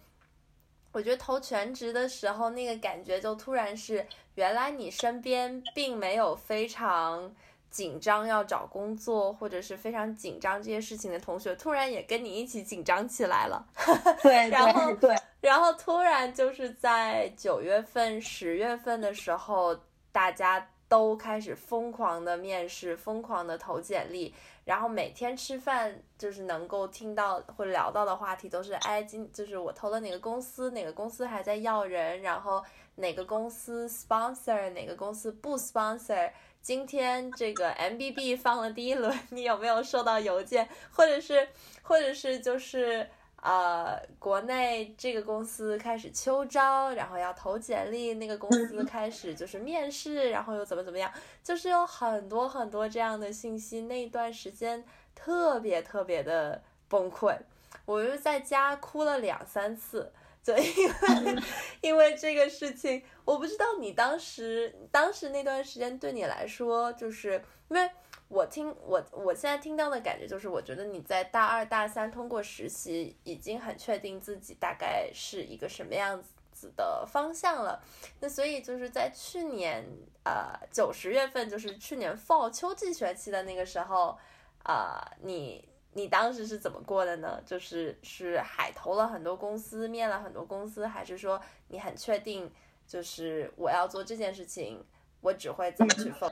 [0.91, 7.33] 我觉得投全职的时候那个感觉就突然是，原来你身边并没有非常
[7.69, 13.65] 紧张要找工作或者是非常紧张这些事情的同学，突然也跟你一起紧张起来了。
[14.23, 19.79] 对，然后对，然后突然就是在九月份、十月份的时候，
[20.11, 20.69] 大家。
[20.89, 24.33] 都开始疯狂的面试，疯狂的投简历，
[24.67, 32.61] 然后每天吃饭就是能够听到或聊到的话题都是，哎，今就是我投了哪个公司，哪个公司还在要人，然后
[32.95, 36.29] 哪个公司 sponsor，哪个公司不 sponsor，
[36.61, 41.47] 今天这个 MBB 放了第一轮，你有没有收到邮件，或者是，
[41.81, 43.09] 或者是就是。
[43.43, 51.11] 呃，国内这个公司开始秋招，然后要投简历，那个公司开始就是面试，然后又怎么怎么样，
[51.43, 53.81] 就是有很多很多这样的信息。
[53.81, 57.37] 那段时间特别特别的崩溃，
[57.85, 60.11] 我就在家哭了两三次，
[60.43, 61.43] 就因为
[61.81, 67.89] 因为这个事情，我不知道你当时当时那段时间对你来说，就是因为。
[68.29, 77.81] 我听我我现在听到的感觉就是，我觉得你在大二大三通过实习，已经很确定自己大概是一个什么样子的方向了。
[78.19, 79.85] 那所以就是在去年
[80.25, 84.17] 呃九十月份，就是去年 fall 秋季学期的那个时候，
[84.65, 87.41] 呃，你你当时是怎么过的呢？
[87.45, 92.51] 就是是海投了很多公司，面了很多公司，还是说你很确定
[92.85, 94.83] 就是我要做这件事情，
[95.21, 96.29] 我只会怎么去 f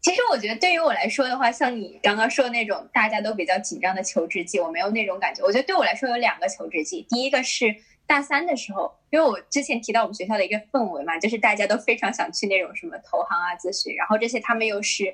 [0.00, 5.42] 其实我觉得对于我来说的话，像你刚刚说的那种大家都比较紧张的求职季，我没有那种感觉。
[5.42, 7.74] 我觉得对我来说有两个求职季，第一个是
[8.06, 15.12] 大三的时候，因为我之前提到我们学校的一个氛围嘛，就是大家都非常想去那种什么投行啊、咨询，然后这些他们又是，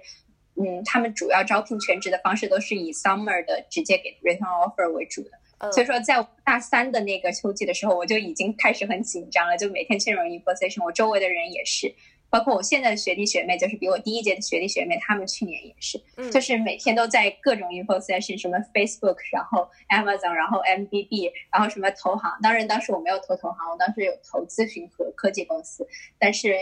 [0.56, 11.92] 嗯，他们主要招聘全职的方式都是以 summer 的直接给 return offer 为主的，所以说在大三的那个秋季的时候，我就已经开始很紧张了，就每天进入一 position，我周围的人也是。
[12.34, 22.36] 包括我现在的学弟学妹，就是比我第一届的学弟学妹，他们去年也是，就是每天都在各种 info session，什么 Facebook，然后 Amazon，然后 MBB，然后什么投行。
[22.42, 25.86] 当然，当时我没有投投行，我当时有投咨询和科技公司。
[26.18, 26.56] 但是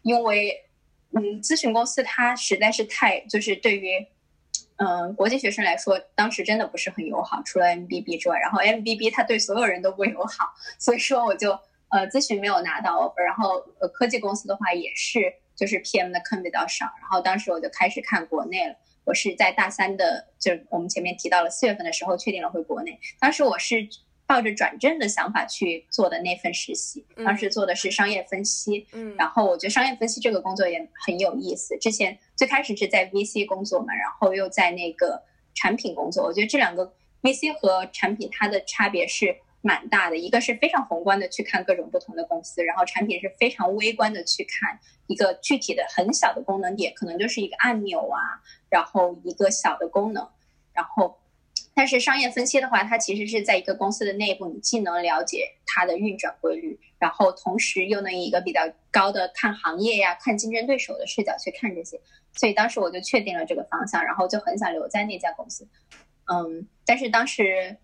[0.00, 0.56] 因为，
[1.10, 3.90] 嗯，咨询公司它实在是太，就是对于，
[4.76, 7.42] 嗯，国际学生来说，当时真的不是很友好。
[7.44, 11.58] 除了 MBB 之外，然后 MBB 它对所有人都不友好，所以说我就。
[11.90, 16.86] 呃，咨询没有拿到 offer，然后呃，科技公司的话也是，就是 PM 的坑比较少。
[17.00, 18.74] 然后当时我就开始看国内了。
[19.04, 22.96] 我是在大三的，就我们前面提到了四月份的时候确定了回国内。
[23.18, 23.88] 当时我是
[24.24, 28.86] 抱着转正的想法去做的那份实习，当时做的是商业分析。
[28.92, 29.16] 嗯。
[29.16, 31.76] 然后我觉得商业分析这个工作也很有意思。
[31.78, 35.20] 之前最开始是在 VC 工作嘛，然后又在那个
[35.54, 36.24] 产品工作。
[36.24, 39.34] 我觉得这两个 VC 和产品它的差别是。
[39.62, 48.18] 蛮大的，一个是非常宏观的去看各种不同的公司，然后产品是非常微观的去看一个具体的很小的功能点，可能就是一个按钮啊，
[48.70, 50.26] 然后一个小的功能，
[50.72, 51.20] 然后，
[51.74, 62.00] 但是商业分析的话，它其实是在一个公司的内部，你既能了解它的运转规律，然后同时又能以一个比较高的看行业呀、看竞争对手的视角去看这些，
[62.32, 65.68] 所以当时我就确定了这个方向，然后就很想留在那家公司，
[66.32, 67.76] 嗯，但是当时。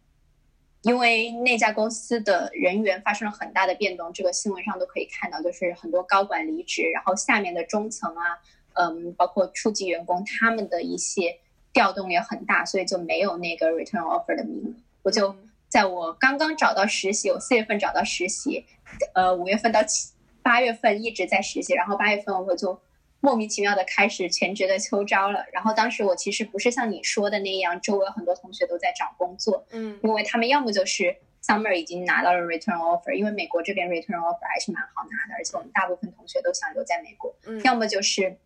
[0.87, 8.39] 因为那家公司的人员发生了很大的变动，这个新闻上都可以看到，就是很多高管离职，然后下面的中层啊，
[8.75, 11.41] 嗯，包括初级员工，他们的一些
[11.73, 14.81] 调动也很大，所以就没有那个 return offer 的名额。
[15.03, 15.35] 我就
[15.69, 18.65] 在我刚刚找到实习，我四月份找到实习，
[19.13, 22.81] 呃，五月份到七八月份一直在实习，然后八月份我就。
[23.27, 38.37] 莫名其妙的开始全职的秋招了，然后当时我其实不是像你说的那样，周围很多同学都在找工作，嗯，因为他们要么就是 summer 已经拿到了 return offer，因为美国这边 return offer 还是蛮好拿的，而且我们大部分同学都想留在美国，嗯，要么就是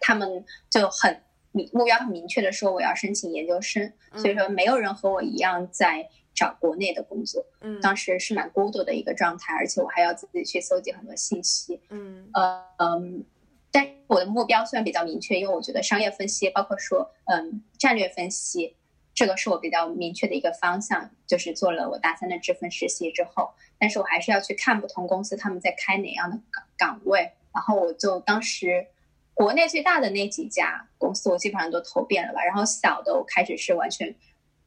[0.00, 13.24] 他们就很明目标很明确的说我要申请研究生，所以说没有人和我一样在找国内的工作，嗯，当时是蛮孤独的一个状态，而且我还要自己去搜集很多信息，嗯，呃，嗯。
[13.72, 18.74] 但我的目标虽然比较明确，因为我觉得商业分析，包括说，嗯，战略分析，
[19.14, 21.08] 这个是我比较明确的一个方向。
[21.26, 27.30] 就是做了我大三的这份实习之后，但是我还是要去看不同公司他们在开哪样的岗岗位。
[27.54, 28.88] 然后我就当时
[29.32, 32.44] 国内最大的那几家公司，我基本上都投遍了吧。
[32.44, 34.12] 然后小的我开始是完全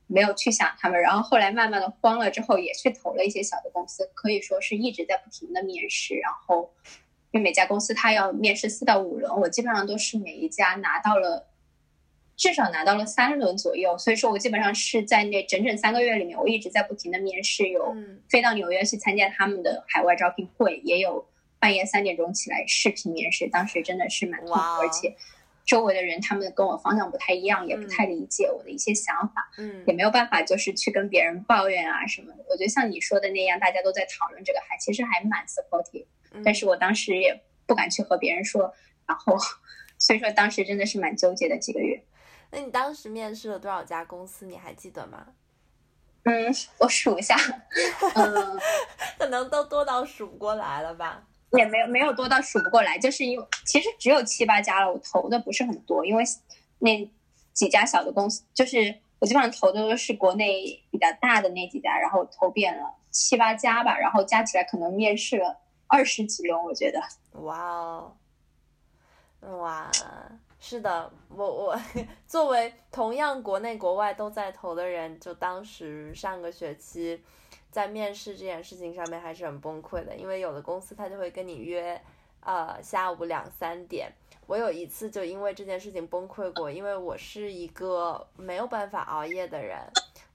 [0.07, 6.71] 没有去想他们，然后后来慢慢的慌了之后，也去投了一些小的公司，可以说是一直在不停的面试，然后。
[7.33, 11.47] 因为每家公司它要面试四到五轮，我基本上都是每一家拿到了
[12.37, 17.95] 至少拿到了三轮左右，所以说我基本上是在那整整三个月里面，我一直在不停的面试，有
[18.29, 21.25] 飞到纽约去参加他们的海外招聘会，也有
[21.59, 25.15] 半夜三点钟起来视频面试，当时真的是蛮痛苦，而且
[25.65, 32.43] 周围的人他们跟我方向不太一样，也不太理解我的一些想法，嗯，也没有办法就是去跟别人抱怨啊什么的。
[32.49, 36.05] 我觉得像你说的那样，大家都在讨论这个，还其实还蛮 supportive。
[36.43, 38.73] 但是我当时也不敢去和别人说，
[39.05, 39.37] 然后
[39.97, 42.03] 所以说当时真的是蛮纠结的几个月。
[42.51, 44.45] 那你当时面试了多少家公司？
[44.45, 45.27] 你还记得吗？
[46.23, 47.35] 嗯，我数一下，
[48.15, 48.59] 嗯，
[49.19, 51.23] 可能都多到数不过来了吧？
[51.51, 56.23] 也没有没有多到数不过来，就是因为其实只有七八家了，我投的不是很多，因为
[56.79, 57.11] 那
[57.53, 65.59] 几家小的公司，就是我基本上投的都是国内比较大的那几家，然后投遍了七八家吧，然后加起来可能面试了。
[65.87, 66.99] 二十几轮，我觉得。
[67.41, 67.59] 哇
[69.41, 69.91] 哦，哇，
[70.59, 71.79] 是的，我我
[72.25, 77.21] 作为同样国内国外都在投的人，就当时上个学期
[77.69, 81.99] 在面试这件事情上面还是很崩溃的，因为有的公司他就会跟你约，
[82.39, 84.11] 呃，下午两三点。
[84.45, 89.79] 我有一次就因为这件事情崩溃过，因为我是一个没有办法熬夜的人，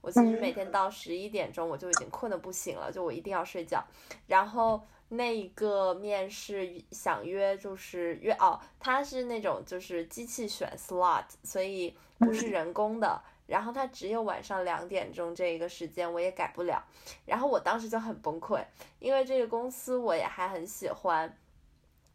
[0.01, 3.83] 我其实每天到十一点钟我就已经困得不行了，就我一定要睡觉，
[4.27, 4.81] 然后。
[5.09, 13.21] 那一个面试想约就是约哦，他是那种就是机器选 slot，所以不是人工的。
[13.47, 16.83] 然后他只有晚上两点钟这一个时间，我也改不了。
[17.25, 18.63] 然后我当时就很崩溃，
[18.99, 21.35] 因为这个公司我也还很喜欢。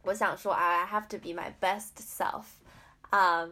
[0.02, 2.44] 我想说，I have to be my best self。
[3.14, 3.48] 啊，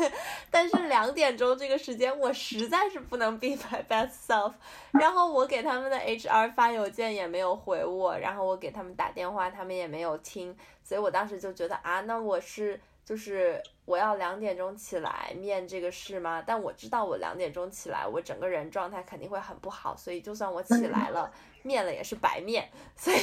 [0.50, 4.54] 但是两点钟这个时间我实在是不能 be my best self，
[4.92, 16.42] 然后我给他们的 HR 发邮件也没有回我，然后我给他们打电话他们也没有听，所以我当时就觉得啊，那我是就是我要两点钟起来面这个事吗？
[16.46, 21.30] 但我知道我两点钟起来，我整个人状态肯定会很不好，所以就算我起来了，
[21.62, 22.68] 面了也是白面。
[22.96, 23.18] 所以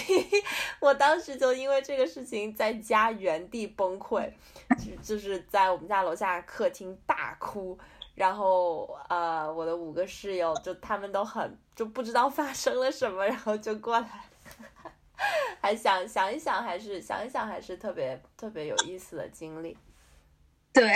[0.79, 4.29] 我当时就因为这个事情在家原地崩溃，
[4.77, 7.77] 就就是在我们家楼下客厅大哭。
[8.15, 14.25] 然后呃，我的五个室友就他们都很就不知道发生了什么，然后就过来。
[15.61, 19.77] 还想想一想，还是想一想，还是特别特别有意思的经历。
[20.71, 20.91] 对，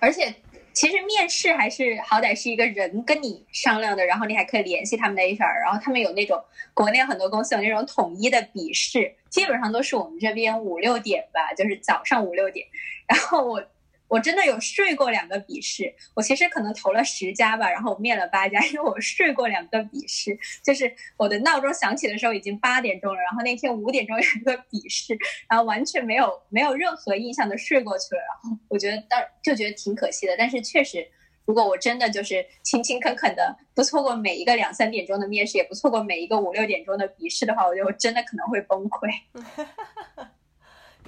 [0.00, 0.34] 而且
[0.72, 6.42] 其实面试还是好歹是一个人跟你商量的，然后你还可以联系他们的 HR，然后他们有那种
[6.74, 12.66] 国内很多公司有那种统一的笔试，基本上都是我们这边五六点吧，就是早上五六点，
[13.06, 13.64] 然后我。
[14.08, 25.16] 我真的有睡过两个笔试，我其实可能投了十家吧，然后我面了八家，因为我睡过两个笔试，就是我的闹钟响起的时候已经八点钟了，然后那天五点钟有一个笔试，
[25.48, 31.06] 然后完全没有没有任何印象的睡过去了，然后我觉得当就觉得挺可惜的，但是确实，
[31.44, 39.10] 如果我真的就是勤勤恳恳的不错过每一个两三点钟的面试，也不错过每一个五六点钟的笔试的话，我觉得我真的可能会崩溃。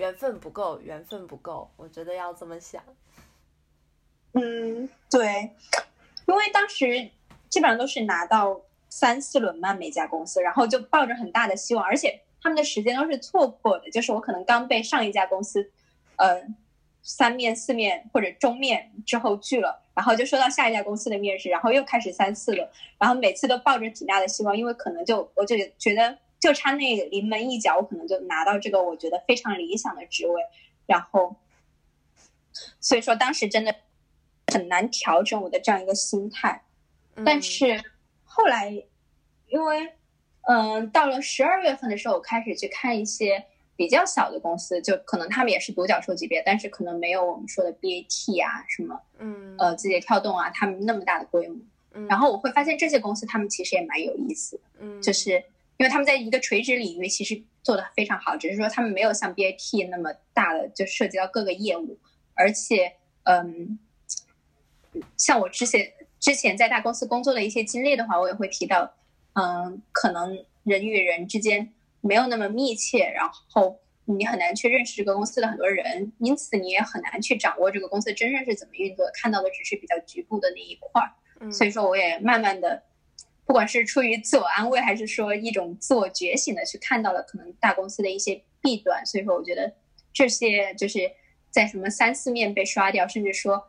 [0.00, 2.82] 缘分不够，缘分不够，我觉得要这么想。
[4.32, 5.50] 嗯，对，
[6.26, 7.10] 因为当时
[7.50, 15.70] 基本上都是拿到三四轮嘛，每家公司，然后就抱着很大的希望，而且他们的时间都是错过的，就是我可能刚被上一家公司，
[16.16, 16.42] 呃，
[17.02, 26.16] 三面四面或者中面之后拒了，然后就收到下一家公司的面试，然后又开始三四轮，然后每次都抱着挺大的希望，因为可能就我就觉得。
[26.40, 30.40] 就差那临门一脚，我可能就拿到这个我觉得非常理想的职位，
[30.86, 31.36] 然后，
[32.80, 33.74] 所以说当时真的
[34.50, 36.64] 很难调整我的这样一个心态。
[37.26, 37.78] 但是
[38.24, 38.82] 后来，
[39.48, 39.92] 因为
[40.48, 43.44] 嗯，到了十二月份的时候，我开始去看一些
[43.76, 51.60] 比较小的公司，就可能他们也是独角兽级别，但是可能没有我们说的 BAT 啊什么，嗯，呃，字节跳动啊，他们那么大的规模。
[52.08, 55.44] 然后我会发现这些公司他们其实也蛮有意思的，嗯，就是。
[55.80, 61.98] 因为他们在一个垂直领域其实做的非常好，只是说他们没有像 BAT 那么大的就涉及到各个业务，
[62.34, 63.78] 而且，嗯，
[65.16, 68.92] 像我之前之前在大公司工作的一些经历的话，我也会提到，
[69.32, 71.72] 嗯，可能人与人之间
[72.02, 82.82] 没有那么密切，然后你很难去认识这个公司的很多人，因此你也很难去掌握这个公司真正是怎么运作，看到的只是比较局部的那一块儿，所以说我也慢慢的。
[83.50, 89.74] 不管是出于自我安慰，还是说一种自我觉醒的去看到了可能大公司的一些弊端，所以说我觉得
[90.12, 91.10] 这些就是
[91.50, 93.60] 在什么三四面被刷掉，甚至说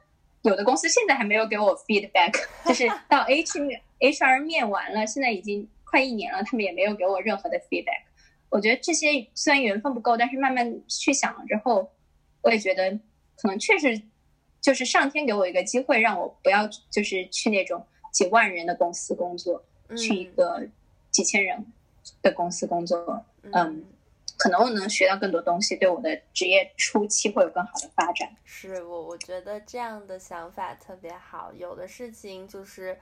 [0.44, 2.32] 有的公司现在还没有给我 feedback，
[2.64, 8.04] 就是到 H 面 HR 面完了，现在已经快一年了，他们也没有给我任何的 feedback。
[8.50, 11.92] 我觉得这些虽然缘分不够，但是慢慢去想了之后，
[12.44, 12.92] 我也觉得
[13.36, 14.00] 可能确实
[14.62, 19.66] 就是上天给我一个机会，让我不要就是去那种几万人的公司工作。
[19.98, 20.68] 去一个
[21.10, 21.66] 几千人
[22.22, 23.86] 的公司工作，嗯，
[24.38, 28.30] 可能我能学到更多东西，对我的职业初期会有更好的发展。
[28.44, 31.52] 是我，我觉得这样的想法特别好。
[31.54, 32.98] 有的事情就是，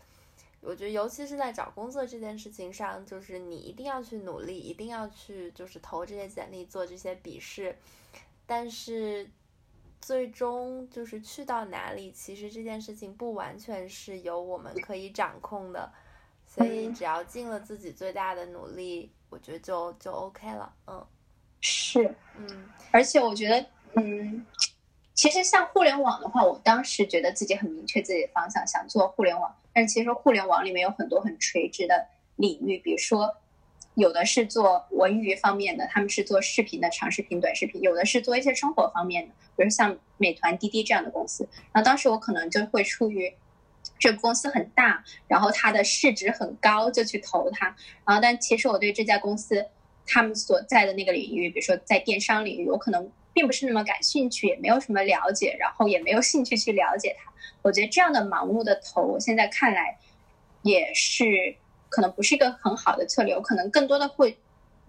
[0.62, 7.76] 我觉得尤其是在找工作这件事情上，就是你一定要去努力，一定要去就是投这些简历，做这些笔试。
[8.46, 9.30] 但是
[10.02, 15.92] 最终就是去到哪里，其实这件事情不完全是由我们可以掌控的。
[16.60, 20.70] 所以只要尽了自己最大的努力，我觉得就就 OK 了。
[20.88, 21.08] 嗯，
[21.62, 24.46] 是，嗯，而且我觉得，嗯，
[25.14, 29.56] 其实像互联网的话，我当时觉得自己很明确自己的方向，想做互联网。
[29.74, 32.06] 但是其实互联网里面有很多很垂直的
[32.36, 33.34] 领域，比如说
[33.94, 41.48] 有的是做文娱方面的，他们是做视频的长视频、短视频；有的是做一些生活方面的，比如像美团、滴滴这样的公司。
[41.72, 43.34] 然后当时我可能就会出于。
[44.00, 47.68] 这个公司很大，然后它的市值很高，就去投它。
[48.06, 49.64] 然后，但其实我对这家公司
[50.08, 57.32] 他们所在的那个领域，比如说在电商领域，我可能并不是那么感兴趣，也没有什么了解，然后也没有兴趣去了解它。
[57.62, 59.98] 我觉得这样的盲目的投，我现在看来
[60.62, 61.56] 也是
[61.90, 63.36] 可能不是一个很好的策略。
[63.36, 64.38] 我可能更多的会。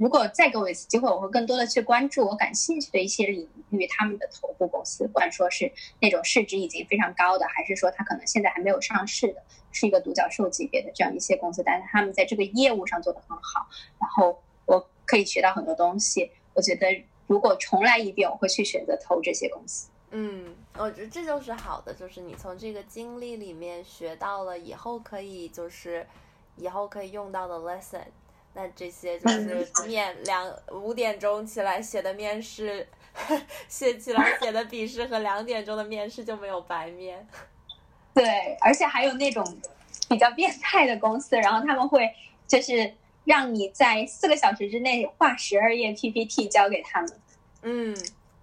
[0.01, 5.71] 如果再给我一次机会，我会更多的去关注我感兴趣的一些领域，他们的头部公司，不管说是
[6.01, 9.43] 那种市值已经非常高的，还是说它可能现在还没有上市的，
[9.73, 16.31] 是一个独角兽级别的这样一些公司，但是他们在这个业务上做得很好，然后我可以学到很多东西。
[16.55, 19.91] 我觉得如果重来一遍，我会去选择投这些公司。
[20.13, 26.07] 嗯，我觉得这就是好的，就是你从这个经历里面学到了以后可以就是
[26.57, 28.07] 以后可以用到的 lesson。
[28.61, 32.87] 那这些就是面两五点钟起来写的面试，
[33.69, 37.27] 写起来写的笔试和两点钟的面试就没有白面。
[38.13, 39.43] 对，而且还有那种
[40.11, 42.07] 比较变态的公司，然后他们会
[42.47, 42.93] 就是
[43.25, 47.11] 让你在四个小时之内画十二页 PPT 交给他们。
[47.63, 47.97] 嗯。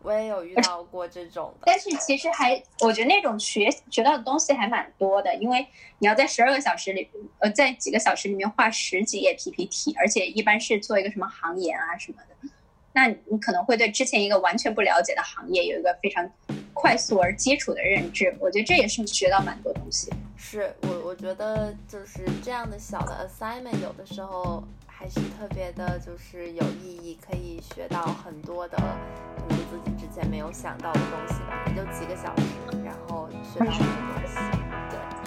[0.08, 5.68] 我也有遇到过这种的，但是其实还，我觉得那种学学到的东西还蛮多的，因为
[6.00, 12.50] 你要在十二个小时里，呃，在几个小时里面画十几页 PPT，而且一般是做一个什么行研啊什么的，
[12.94, 16.26] 那你可能会对之前一个完全不了解的行业有一个非常
[16.74, 20.10] 快速而基础的认知，我觉得这也是学到蛮多东西。
[20.38, 24.64] 是我我觉得就是这样的小的 assignment，有的时候。
[25.00, 31.64] 还是特别的，就是有意义，可以学到很多的，可能自己之前没有想到的东西吧。
[31.68, 32.44] 也就几个小时，
[32.84, 34.36] 然后学到很多东西。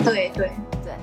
[0.03, 0.51] 对，对对
[0.83, 0.95] 对。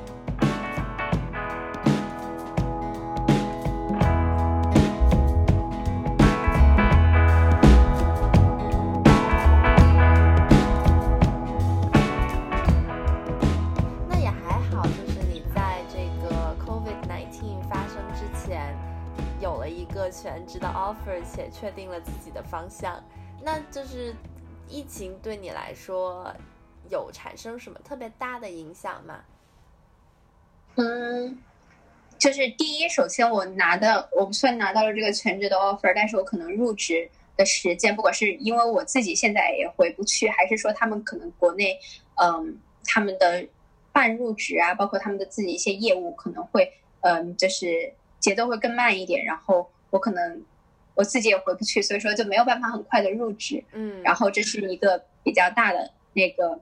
[14.09, 18.75] 那也还好，就是你在这个 COVID-19 发生之前，
[19.39, 23.01] 有了一个全职的 offer 且确定了自己的方向，
[23.43, 24.13] 那就是
[24.67, 26.33] 疫情对你来说
[26.89, 29.19] 有产生什么特别大的影响吗？
[30.75, 31.41] 嗯，
[32.17, 41.79] 就是第一，首先我拿的，我虽然拿到了这个全职的 offer，但是我可能入职的时间，不管是因为我自己现在也回不去，还是说他们可能国内，
[42.15, 43.47] 嗯，他们的
[43.91, 49.69] 办入职啊，包括他们的自己一些业务可能会，嗯，就是节奏会更慢一点，然后。
[49.89, 50.43] 我可能
[50.97, 53.63] 我自己也回不去，所以说就没有办法很快的入职。
[53.71, 56.59] 嗯，然后这是一个比较大的那个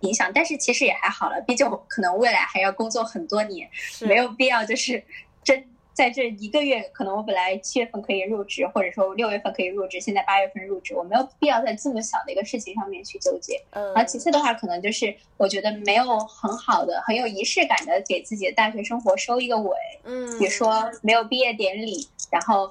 [0.00, 3.68] 影响，但是其实也还好了，毕竟我可能未来还要工作很多年，
[4.00, 5.04] 没有必要就是
[5.44, 5.62] 真
[5.92, 13.60] 在这一个月，可能我本来七月份可以入职，或者说六月份可以入职，现在八月份入职，我没有必要在这么小的一个事情上面去纠结。
[13.70, 19.76] 嗯，然后其次的话，可能就是我觉得没有很好的、很有仪式感的给自己的大学生活收一个尾。
[20.04, 22.08] 嗯，比如说没有毕业典礼。
[22.30, 22.70] 然后，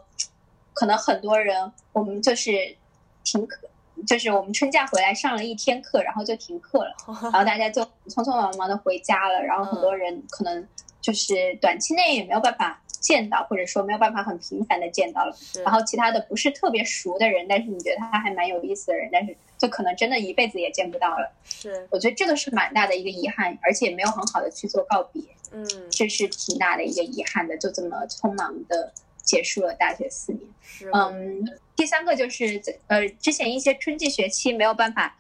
[0.78, 2.76] 可能很多人我们就是
[3.24, 3.68] 停课，
[4.06, 9.42] 就是我们春假回来上了一天课，然后就停课了， 然后大家就匆匆忙忙的回家了。
[9.42, 10.68] 然后很多人可能
[11.02, 15.36] 就是短期内也没有办法见到，或者说没有办法很频繁的见到了。
[15.66, 21.32] 然后其他的不是特别熟的人，但是你觉得他还蛮有意思的人，但是就可能真的一辈子也见不到了。
[21.44, 25.24] 是，我觉得这个是蛮大的一个遗憾，而且没有很好的去做告别。
[25.52, 28.94] 嗯，这是挺大的一个遗憾的，就这么匆忙的。
[29.28, 30.42] 结束了大学四年，
[30.94, 35.20] 嗯，第三个就是呃，之前一些春季学期没有办法，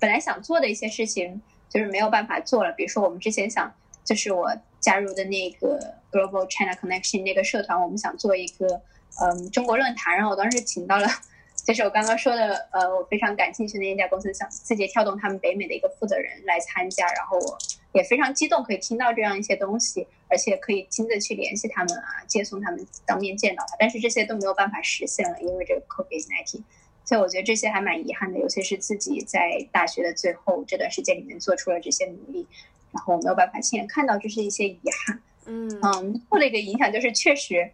[0.00, 2.72] 本来想做的一些事情就是没有办法做了。
[2.72, 3.72] 比如说我们之前想，
[4.04, 5.78] 就是我加入的那个
[6.10, 8.82] Global China Connection 那个社团，我们想做一个
[9.22, 11.06] 嗯中国论坛，然后我当时请到了，
[11.64, 17.56] 就是我刚刚说的呃，我非常感兴趣的那家公司，想字节跳动他们北美的一个负责人来参加，然后我
[17.92, 20.06] 也非常激动，可以听到这样一些东西。
[20.30, 26.60] 而且可以亲自去联系他们啊，接送他们，当面见到他，但是这些都没有办法实现了，因为这个 COVID-19，
[27.02, 32.46] 所以我觉得这些还蛮遗憾的，尤其是自己在大学的最后这段时间里面做出了这些努力，
[32.92, 35.22] 然后没有办法亲眼看到，这是一些遗憾。
[35.46, 37.70] 嗯嗯，后的一个影响就是确实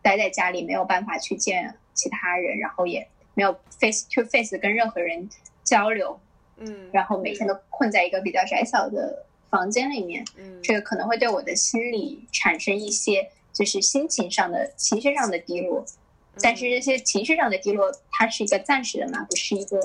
[0.00, 3.04] 待在家里没有办法去见其他人，然后也
[3.34, 5.28] 没有 face to face 跟任何人
[5.64, 6.20] 交流，
[6.58, 9.25] 嗯，然后每天都困在一个比较窄小的。
[9.56, 15.82] 房间里面，嗯，这个可能会对我的心理产生一些，就是心情上的、情绪上的低落。
[16.42, 19.80] 但是这些情绪上的低落，它是一个暂时的嘛，不是一个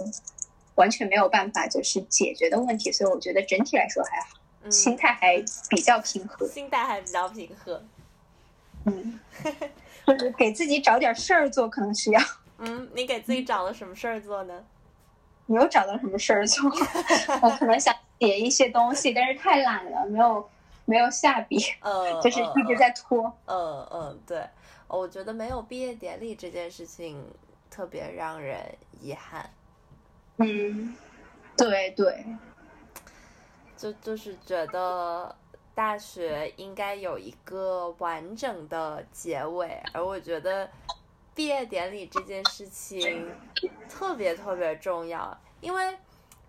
[0.76, 2.92] 完全没有办法就是解决的问题。
[2.92, 6.46] 所以我觉得整体来说还好，心态还比较平和。
[6.50, 7.82] 心态还比较平和。
[8.86, 9.18] 嗯，
[10.06, 12.22] 就是给自己找点事儿做，可能需要。
[12.58, 14.66] 嗯，你给自己找了什么事儿做呢？
[15.52, 16.72] 你有找到什么事儿做？
[17.44, 17.94] 我可能想。
[18.22, 20.48] 写一些东西，但是太懒了，没有
[20.86, 23.36] 没有下笔，呃， 就是一直在拖。
[23.48, 24.48] 嗯嗯，对，
[24.88, 27.20] 我觉得没有毕业典礼这件事情
[27.72, 28.60] 特别让人
[29.00, 29.50] 遗憾。
[30.38, 30.96] 嗯，
[31.58, 32.24] 对对，
[33.76, 35.36] 就就是觉得
[35.74, 40.70] 大学应该有一个完整的结尾，而我觉得
[41.36, 43.30] 毕业典礼这件事情
[43.90, 45.98] 特别特别重要，因为。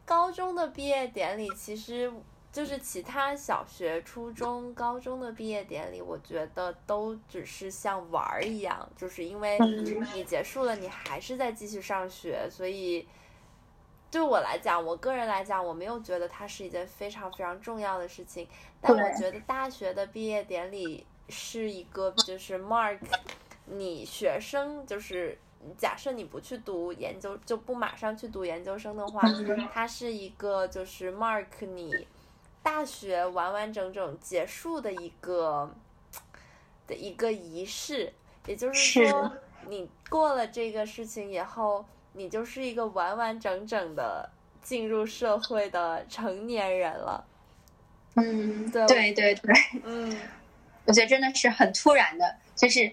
[0.05, 2.13] 高中的毕业典礼其实
[2.53, 9.57] 就是其他小学、初中、高中的毕业典礼，我觉得都只是像玩儿一样，就是因为
[10.13, 13.07] 你结束了，你还是在继续上学，所以
[14.11, 18.47] 对我来讲，我个人来讲，我没有觉得它是一件非常非常重要的事情。
[18.81, 22.99] 但我觉得大学的毕业典礼是一个就是 mark
[23.67, 25.39] 你学生就是。
[25.79, 29.23] 假设你不去读研究，就不马上去读研究生的话，
[29.73, 32.05] 它是一个就是 mark 你
[32.65, 35.73] 大学完完整整结束的一个
[36.89, 38.13] 的一个仪式，
[38.47, 39.31] 也就是说，
[39.69, 41.85] 你过了这个事情以后，
[42.15, 44.29] 你就是一个完完整整的
[44.61, 47.25] 进入社会的成年人了。
[48.17, 49.55] 嗯，对对对对，
[49.85, 50.17] 嗯，
[50.87, 52.93] 我觉得真的是很突然的，就是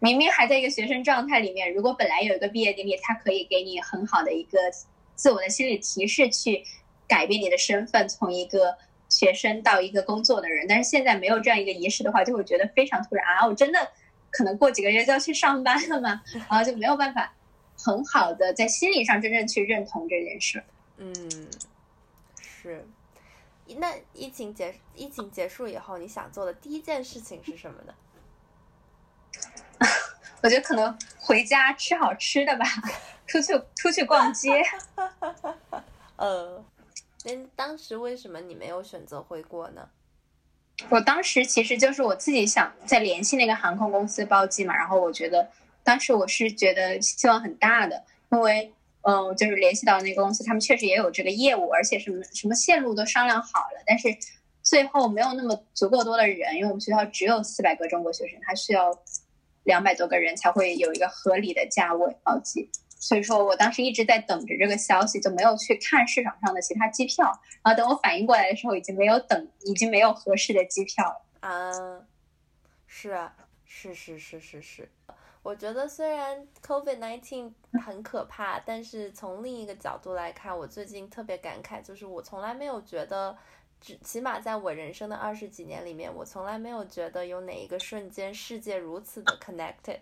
[0.00, 4.58] 明明还在一个学生状态里面，如果本来有一个毕业典礼，它可以给你很好的一个
[5.14, 6.64] 自我的心理提示，去
[7.06, 8.76] 改变你的身份，从一个
[9.08, 10.66] 学生到一个工作的人。
[10.66, 13.46] 但是现在没有这样一个仪式的话，就会觉得非常突然啊！
[13.46, 13.78] 我真的
[14.30, 16.22] 可能过几个月就要去上班了吗？
[16.32, 17.34] 然后就没有办法
[17.76, 20.62] 很好的在心理上真正去认同这件事。
[20.96, 21.14] 嗯，
[22.40, 22.86] 是。
[23.76, 27.94] 那疫情结疫情结束以后，你想做的第一件事情是什么呢？
[30.42, 32.64] 我觉得可能回家吃好吃的吧，
[33.26, 34.62] 出去出去逛街。
[36.16, 36.64] 呃，
[37.24, 39.88] 那当时为什么你没有选择回国呢？
[40.88, 45.48] 我当时其实就是我自己想再联系那个航空公司包机嘛，然后我觉得
[45.82, 48.72] 当时我是觉得希望很大的，因为。
[49.02, 54.14] 嗯，就是联系到那个公司，他们确实也有这个业务，而且什么什么线路都商量好了，但是
[54.62, 58.92] 最后没有那么足够多的人，因为我们学校只有四百个中国学生，他需要
[59.64, 67.26] 两百多个人才会有一个合理的价位包机，所以说我当时一直在等着这个消息，就没有去看市场上的其他机票，
[67.62, 71.48] 然后等我反应过来的时候，已经没有等，已经没有合适的机票了。
[71.48, 72.06] 啊，
[72.86, 73.34] 是啊，
[73.64, 74.88] 是是是是是。
[75.42, 77.50] 我觉得虽然 COVID nineteen
[77.82, 83.34] 很可怕，但是从另一个角度来看，我最近特别感慨，就是我从来没有觉得，
[83.80, 89.98] 只起码在我人生的二十几年里面，我从来没有觉得有哪一个瞬间世界如此的 connected，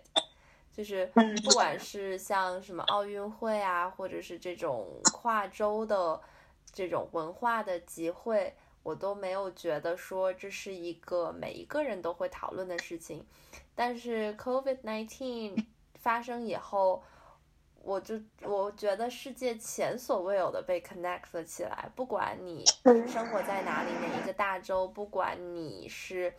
[0.73, 1.05] 就是
[1.43, 6.19] 不管是像什么奥运会啊，或者是这种跨洲的
[6.73, 8.53] 这种文化的集会，
[8.83, 13.25] 我都没有觉得说这是一个每一个人都会讨论的事情。
[13.73, 15.65] 但是 COVID nineteen
[15.95, 17.01] 发生以后，
[17.83, 21.89] 我就我觉得世界前所未有的被 connect 了起来。
[21.95, 22.63] 不管你
[23.07, 26.33] 生活在哪里，哪一个大洲，不管你是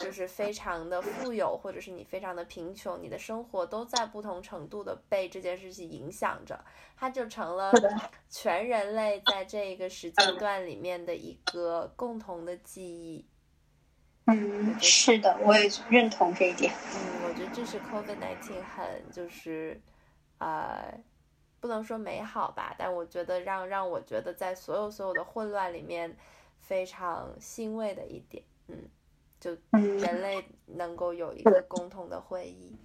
[0.00, 6.64] 就是非常的富有，或者是你非常的贫穷，你的生活都在不同程度的被这件事情影响着。
[6.96, 7.72] 它就成了
[8.28, 13.26] 全人类在这个时间段里面的一个共同的记忆。
[14.26, 16.72] 嗯，是的，我也认同这一点。
[16.94, 19.80] 嗯，我觉得这是 COVID nineteen 很就是，
[20.42, 20.98] 呃，
[21.60, 26.16] 不能说美好吧，但我觉得让让我觉得在所有所有的混乱里面
[26.60, 28.88] 非常欣慰的一点，嗯，
[29.38, 32.76] 就人类能够有一个共同的会议。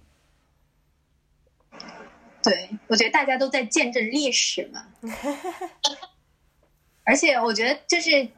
[2.42, 4.86] 对，我觉得大家都在见证历史嘛，
[7.04, 8.28] 而且我觉得就是。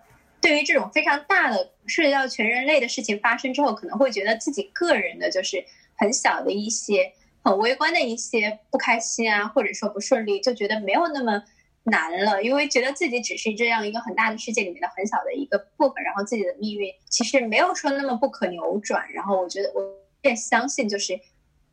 [0.43, 5.63] 对于这种非常大的涉及到全人类的事情发生之后，可能会觉得自己个人的就是
[5.99, 7.13] 很小的一些
[7.43, 11.43] 很微观的一些不开心啊，或者说不顺利，就觉得没有那么
[11.85, 19.11] 难了，因为觉得自己只是这样一个很大的世界里面的很小的一个部分，然后自己的命运其实没有说那么不可扭转。
[19.13, 19.83] 然后我觉得我
[20.23, 21.19] 也相信，就是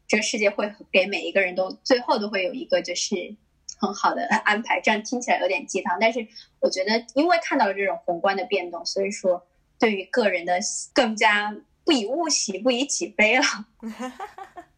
[0.07, 3.36] 这个世界会给每一个人都最后都会有一个就是。
[3.80, 6.28] 很好的安排，这样听起来有点鸡汤，但是
[6.59, 9.45] 我觉得，因为看到了这种宏观的变动，所以说
[9.78, 10.59] 对于个人的
[10.95, 11.55] 更加
[11.86, 13.43] 不以物喜，不以己悲了。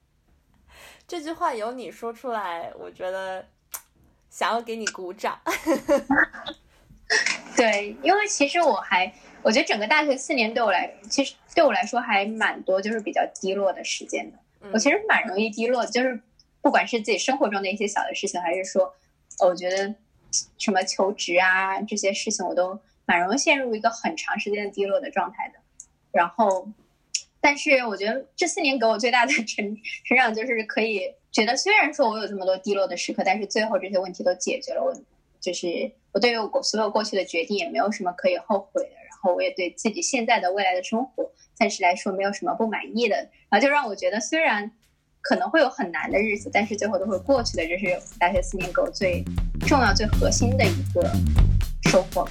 [1.10, 3.44] 这句话由你说出来，我觉得
[4.30, 5.38] 想要给你鼓掌。
[7.58, 14.38] 对，因为其实我还，我觉得整个大学四年对我来，其实对我来说还蛮多，就是比较低落的时间的。
[14.72, 16.22] 我其实蛮容易低落，就是。
[16.62, 18.94] 不管是自己生活中的一些小的事情，还是说，
[19.40, 19.96] 我觉得
[20.58, 25.60] 什么求职啊这些事情，我都蛮容易陷入一个很长时间的低落的状态的。
[26.12, 26.68] 然后，
[27.42, 34.84] 但是我觉得这四年给我最大的 成成长，就是可以觉得，虽然说我有这么多低落的时刻，但是最后这些问题都解决了。
[34.84, 34.94] 我
[35.40, 38.90] 就是我对于我所有过去的决定也没有什么可以后悔的。
[38.90, 43.16] 然后我也对自己现在的未来的生活，暂时来说没有什么不满意的。
[43.50, 44.72] 然后就让我觉得，虽然。
[45.22, 47.68] 可能会有很难的日子，但是最后都会过去的。
[47.68, 49.22] 这是大学四年给我最
[49.68, 51.12] 重要、最核心的一个
[51.92, 52.26] 收获。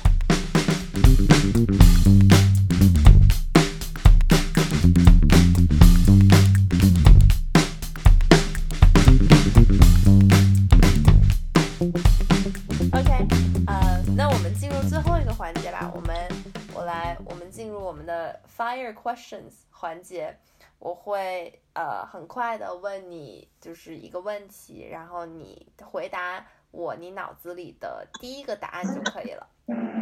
[18.09, 20.35] 的 Fire Questions 环节。
[20.81, 29.45] 我会呃很快的问你就是一个问题，然后你回答我你脑子里的第一个答案就可以了。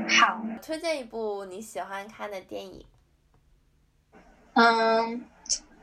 [0.07, 2.85] 好，推荐一部你喜欢看的电影。
[4.53, 5.25] 嗯，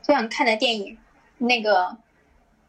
[0.00, 0.96] 最想看的电影，
[1.38, 1.96] 那个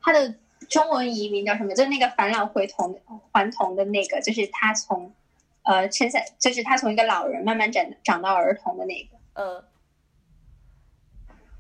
[0.02, 0.36] 它的
[0.68, 1.76] 中文译名叫什么？
[1.76, 3.00] 就是那个返老回童
[3.32, 5.14] 还童的那个，就是他从
[5.62, 9.15] 呃生下，就是他从一个老人慢慢长长到儿童的那个。
[9.36, 9.64] 呃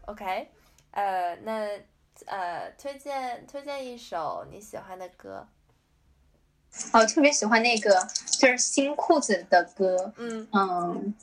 [0.07, 0.51] ，OK。
[0.91, 1.67] 呃，那
[2.25, 5.47] 呃，推荐推荐一首你喜欢的歌。
[6.93, 8.05] 哦，特别喜欢那个
[8.39, 11.13] 就是新裤子的歌，嗯嗯，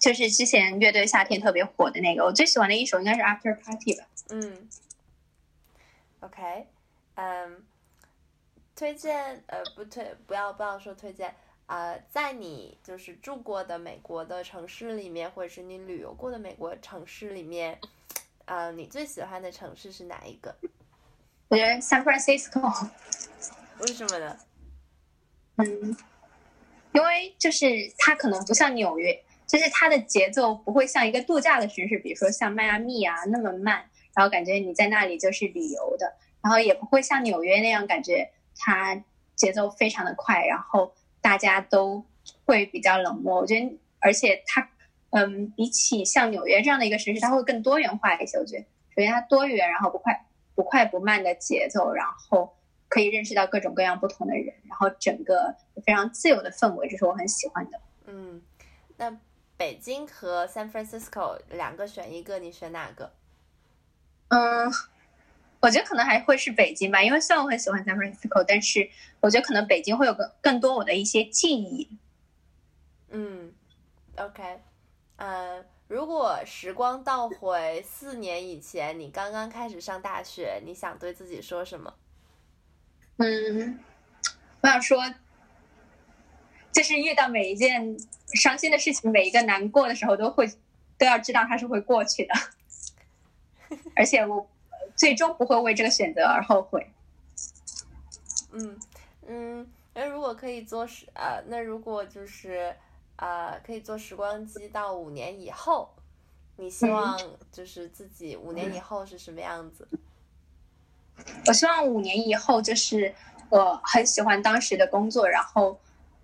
[0.00, 2.24] 就是之前乐队夏天特别火的那个。
[2.24, 4.04] 我最喜欢的一首应该是 After Party 吧。
[4.30, 4.68] 嗯
[6.20, 6.66] ，OK，
[7.14, 7.64] 嗯，
[8.76, 11.34] 推荐呃不推不要不要说推荐
[11.68, 17.78] 呃，在你就是住过的美国的城市里面，或者是你旅游过的美国城市里面。
[18.46, 20.56] 呃，你最喜欢的城市是哪一个？
[21.48, 22.88] 我觉得 San Francisco。
[23.80, 24.38] 为什么呢？
[25.56, 25.94] 嗯，
[26.92, 27.66] 因为就是
[27.98, 39.04] 它可能不像纽约，就是它的节奏不会像一个度假的城市，比如说像迈阿密啊那么慢，然后感觉你在那里就是旅游的，然后也不会像纽约那样感觉它
[39.36, 42.04] 节奏非常的快，然后大家都
[42.44, 43.40] 会比较冷漠。
[43.40, 44.68] 我觉得，而且它。
[45.10, 48.36] 嗯，比起像纽约这样的一个城市，它会更多元化一些。
[48.36, 48.62] 我觉得，
[48.94, 52.54] 首先它多元，然后不快不快不慢的节奏，然后
[52.90, 57.80] 可以认识到各种各样不同的人，然后整个非常自由的氛围，这是我很喜欢的。
[58.04, 58.42] 嗯，
[58.98, 59.18] 那
[59.56, 63.10] 北京和 San Francisco 两个选一个，你选哪个？
[64.28, 64.70] 嗯，
[65.60, 68.88] 我觉得可能还会是北京吧，因为虽然我很喜欢 San Francisco，但是
[69.20, 71.88] 我觉得可能北京会有更更多我的一些记忆。
[73.10, 73.52] 嗯
[74.16, 74.60] ，OK。
[75.16, 81.92] 呃，如果时光倒回四年以前，你刚刚开始上大学，你想对自己说什么？
[83.16, 83.80] 嗯，
[84.60, 85.02] 我想说，
[86.70, 87.96] 就是遇到每一件
[88.34, 90.46] 伤心的事情，每一个难过的时候，都会
[90.96, 92.34] 都要知道它是会过去的，
[93.96, 94.48] 而且我
[94.98, 96.86] 最终不会为这个选择而后悔。
[98.52, 98.78] 嗯
[99.26, 102.74] 嗯，那如果可以做时呃，那如果就是。
[103.20, 105.92] 呃，可以做时光机到五年以后，
[106.54, 107.18] 你希望
[107.50, 109.88] 就是自己五年以后是什么样子？
[111.48, 113.12] 我希望五年以后就是
[113.48, 115.76] 我很喜欢当时的工作，然后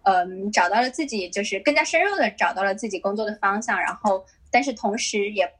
[0.04, 5.52] 嗯，找到了自己就是更加深入的找到了自己工作的方向，然后但是同时也。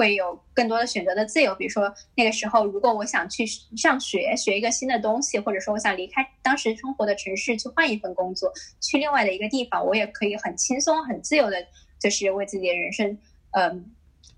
[0.00, 11.66] 会有更多的选择的自由，比如说那个时候，如果我想去上学学一个新的东西，或者说我想离开当时生活的城市去换一份工作，去另外的一个地方，我也可以很轻松、很自由的，
[11.98, 13.18] 就是为自己的人生，
[13.50, 13.92] 嗯，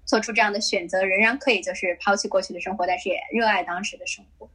[0.04, 4.50] 做出这样的选择，仍然可以就是抛弃过去的生活，但是也热爱当时的生活。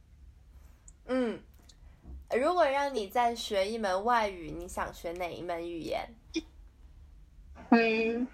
[1.06, 1.40] 嗯，
[2.36, 6.06] 如果让你再学一门外语，你想学哪一门语言？
[7.70, 8.28] 嗯。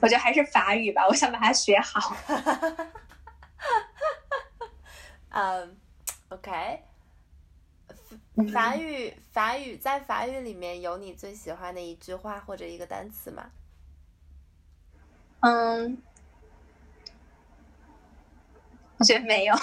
[0.00, 2.16] 我觉得还是法语吧，我想把它学好。
[5.30, 5.76] 嗯
[6.28, 6.82] ，OK，
[8.52, 13.50] 法语，法语在法语里面有你最喜欢的一句话或者一个单词吗？
[15.40, 16.02] 嗯，
[18.98, 19.54] 我觉得没有。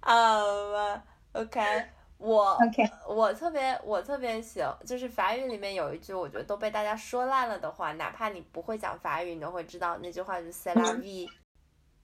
[0.00, 1.86] 嗯，OK。
[2.24, 11.28] 我 OK，我特别我特别喜欢，就是法语里面有一句，我觉得都被大家说烂了的话，哪怕你不会讲法语，你都会知道那句话就是 “c'est la vie”。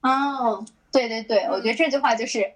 [0.01, 2.53] 哦，对对对，我觉得这句话就是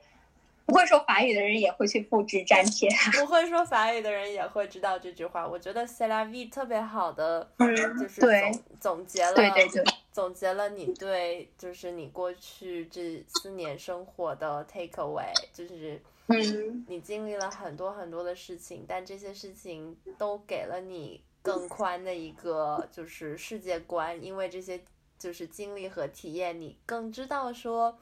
[0.65, 2.89] 不会说法语的人也会去复制粘贴。
[3.19, 5.47] 不会说法语的人也会知道这句话。
[5.47, 16.01] 我觉得 “c'est la vie” 特别好的，就是总总结了，对对对，总结了你对就是你过去这四年生活的 take away，就是。
[16.27, 24.81] 嗯，你经历了很多很多的事情，但这些事情都给了你更宽的一个就是世界观，因为这些
[25.19, 27.95] 就是经历和体验，你更知道说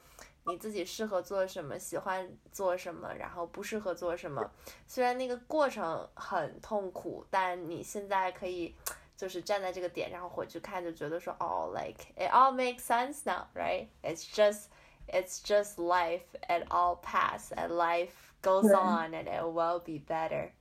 [0.46, 4.50] 你自己适合做什么，喜欢做什么，然后不适合做什么。
[4.88, 8.76] 虽然那个过程很痛苦，但你现在可以
[9.16, 14.66] 就是站在这个点，然后回去看，就觉得说，哦，like it all makes sense now，right？It's just
[15.06, 20.52] It's just life, it all pass, and life goes on, and it will be better.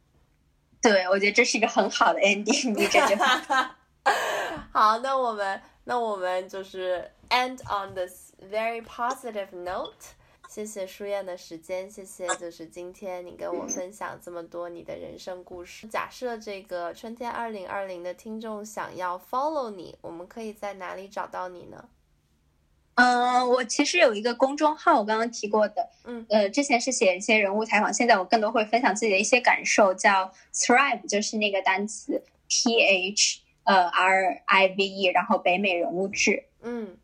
[0.83, 2.73] 对，我觉得这是一个很好的 ending。
[2.75, 3.77] 你这句话。
[4.73, 10.15] 好，那我们那我们就是 end on this very positive note。
[10.49, 15.87] 谢谢书燕的时间，谢谢就是今天你跟我分享这么多你的人生故事。
[15.87, 21.89] 假设这个春天二零二零的听众想要 follow 你，我们可以在哪里找到你呢？
[22.97, 36.99] 嗯，我其实有一个公众号，我刚刚提过的，嗯，呃，之前是写一些人物采访，现在我更多会分享自己的一些感受，叫 Thrive，就是那个单词 T H 呃 R I V E，然后北美人物志，嗯，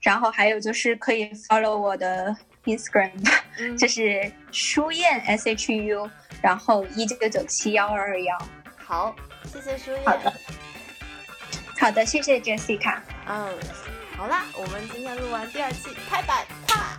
[0.00, 2.34] 然后还有就是可以 follow 我的
[2.64, 3.10] Instagram，
[3.58, 6.10] 嗯， 就是舒燕 S H U，
[6.42, 8.38] 然后一九九七幺二二幺。
[8.76, 9.14] 好，
[9.52, 10.04] 谢谢舒燕。
[10.04, 10.32] 好的，
[11.78, 12.98] 好的，谢谢 Jessica。
[13.26, 13.58] 嗯。
[14.16, 16.98] 好啦，我们今天录完第二期，拍板，啪。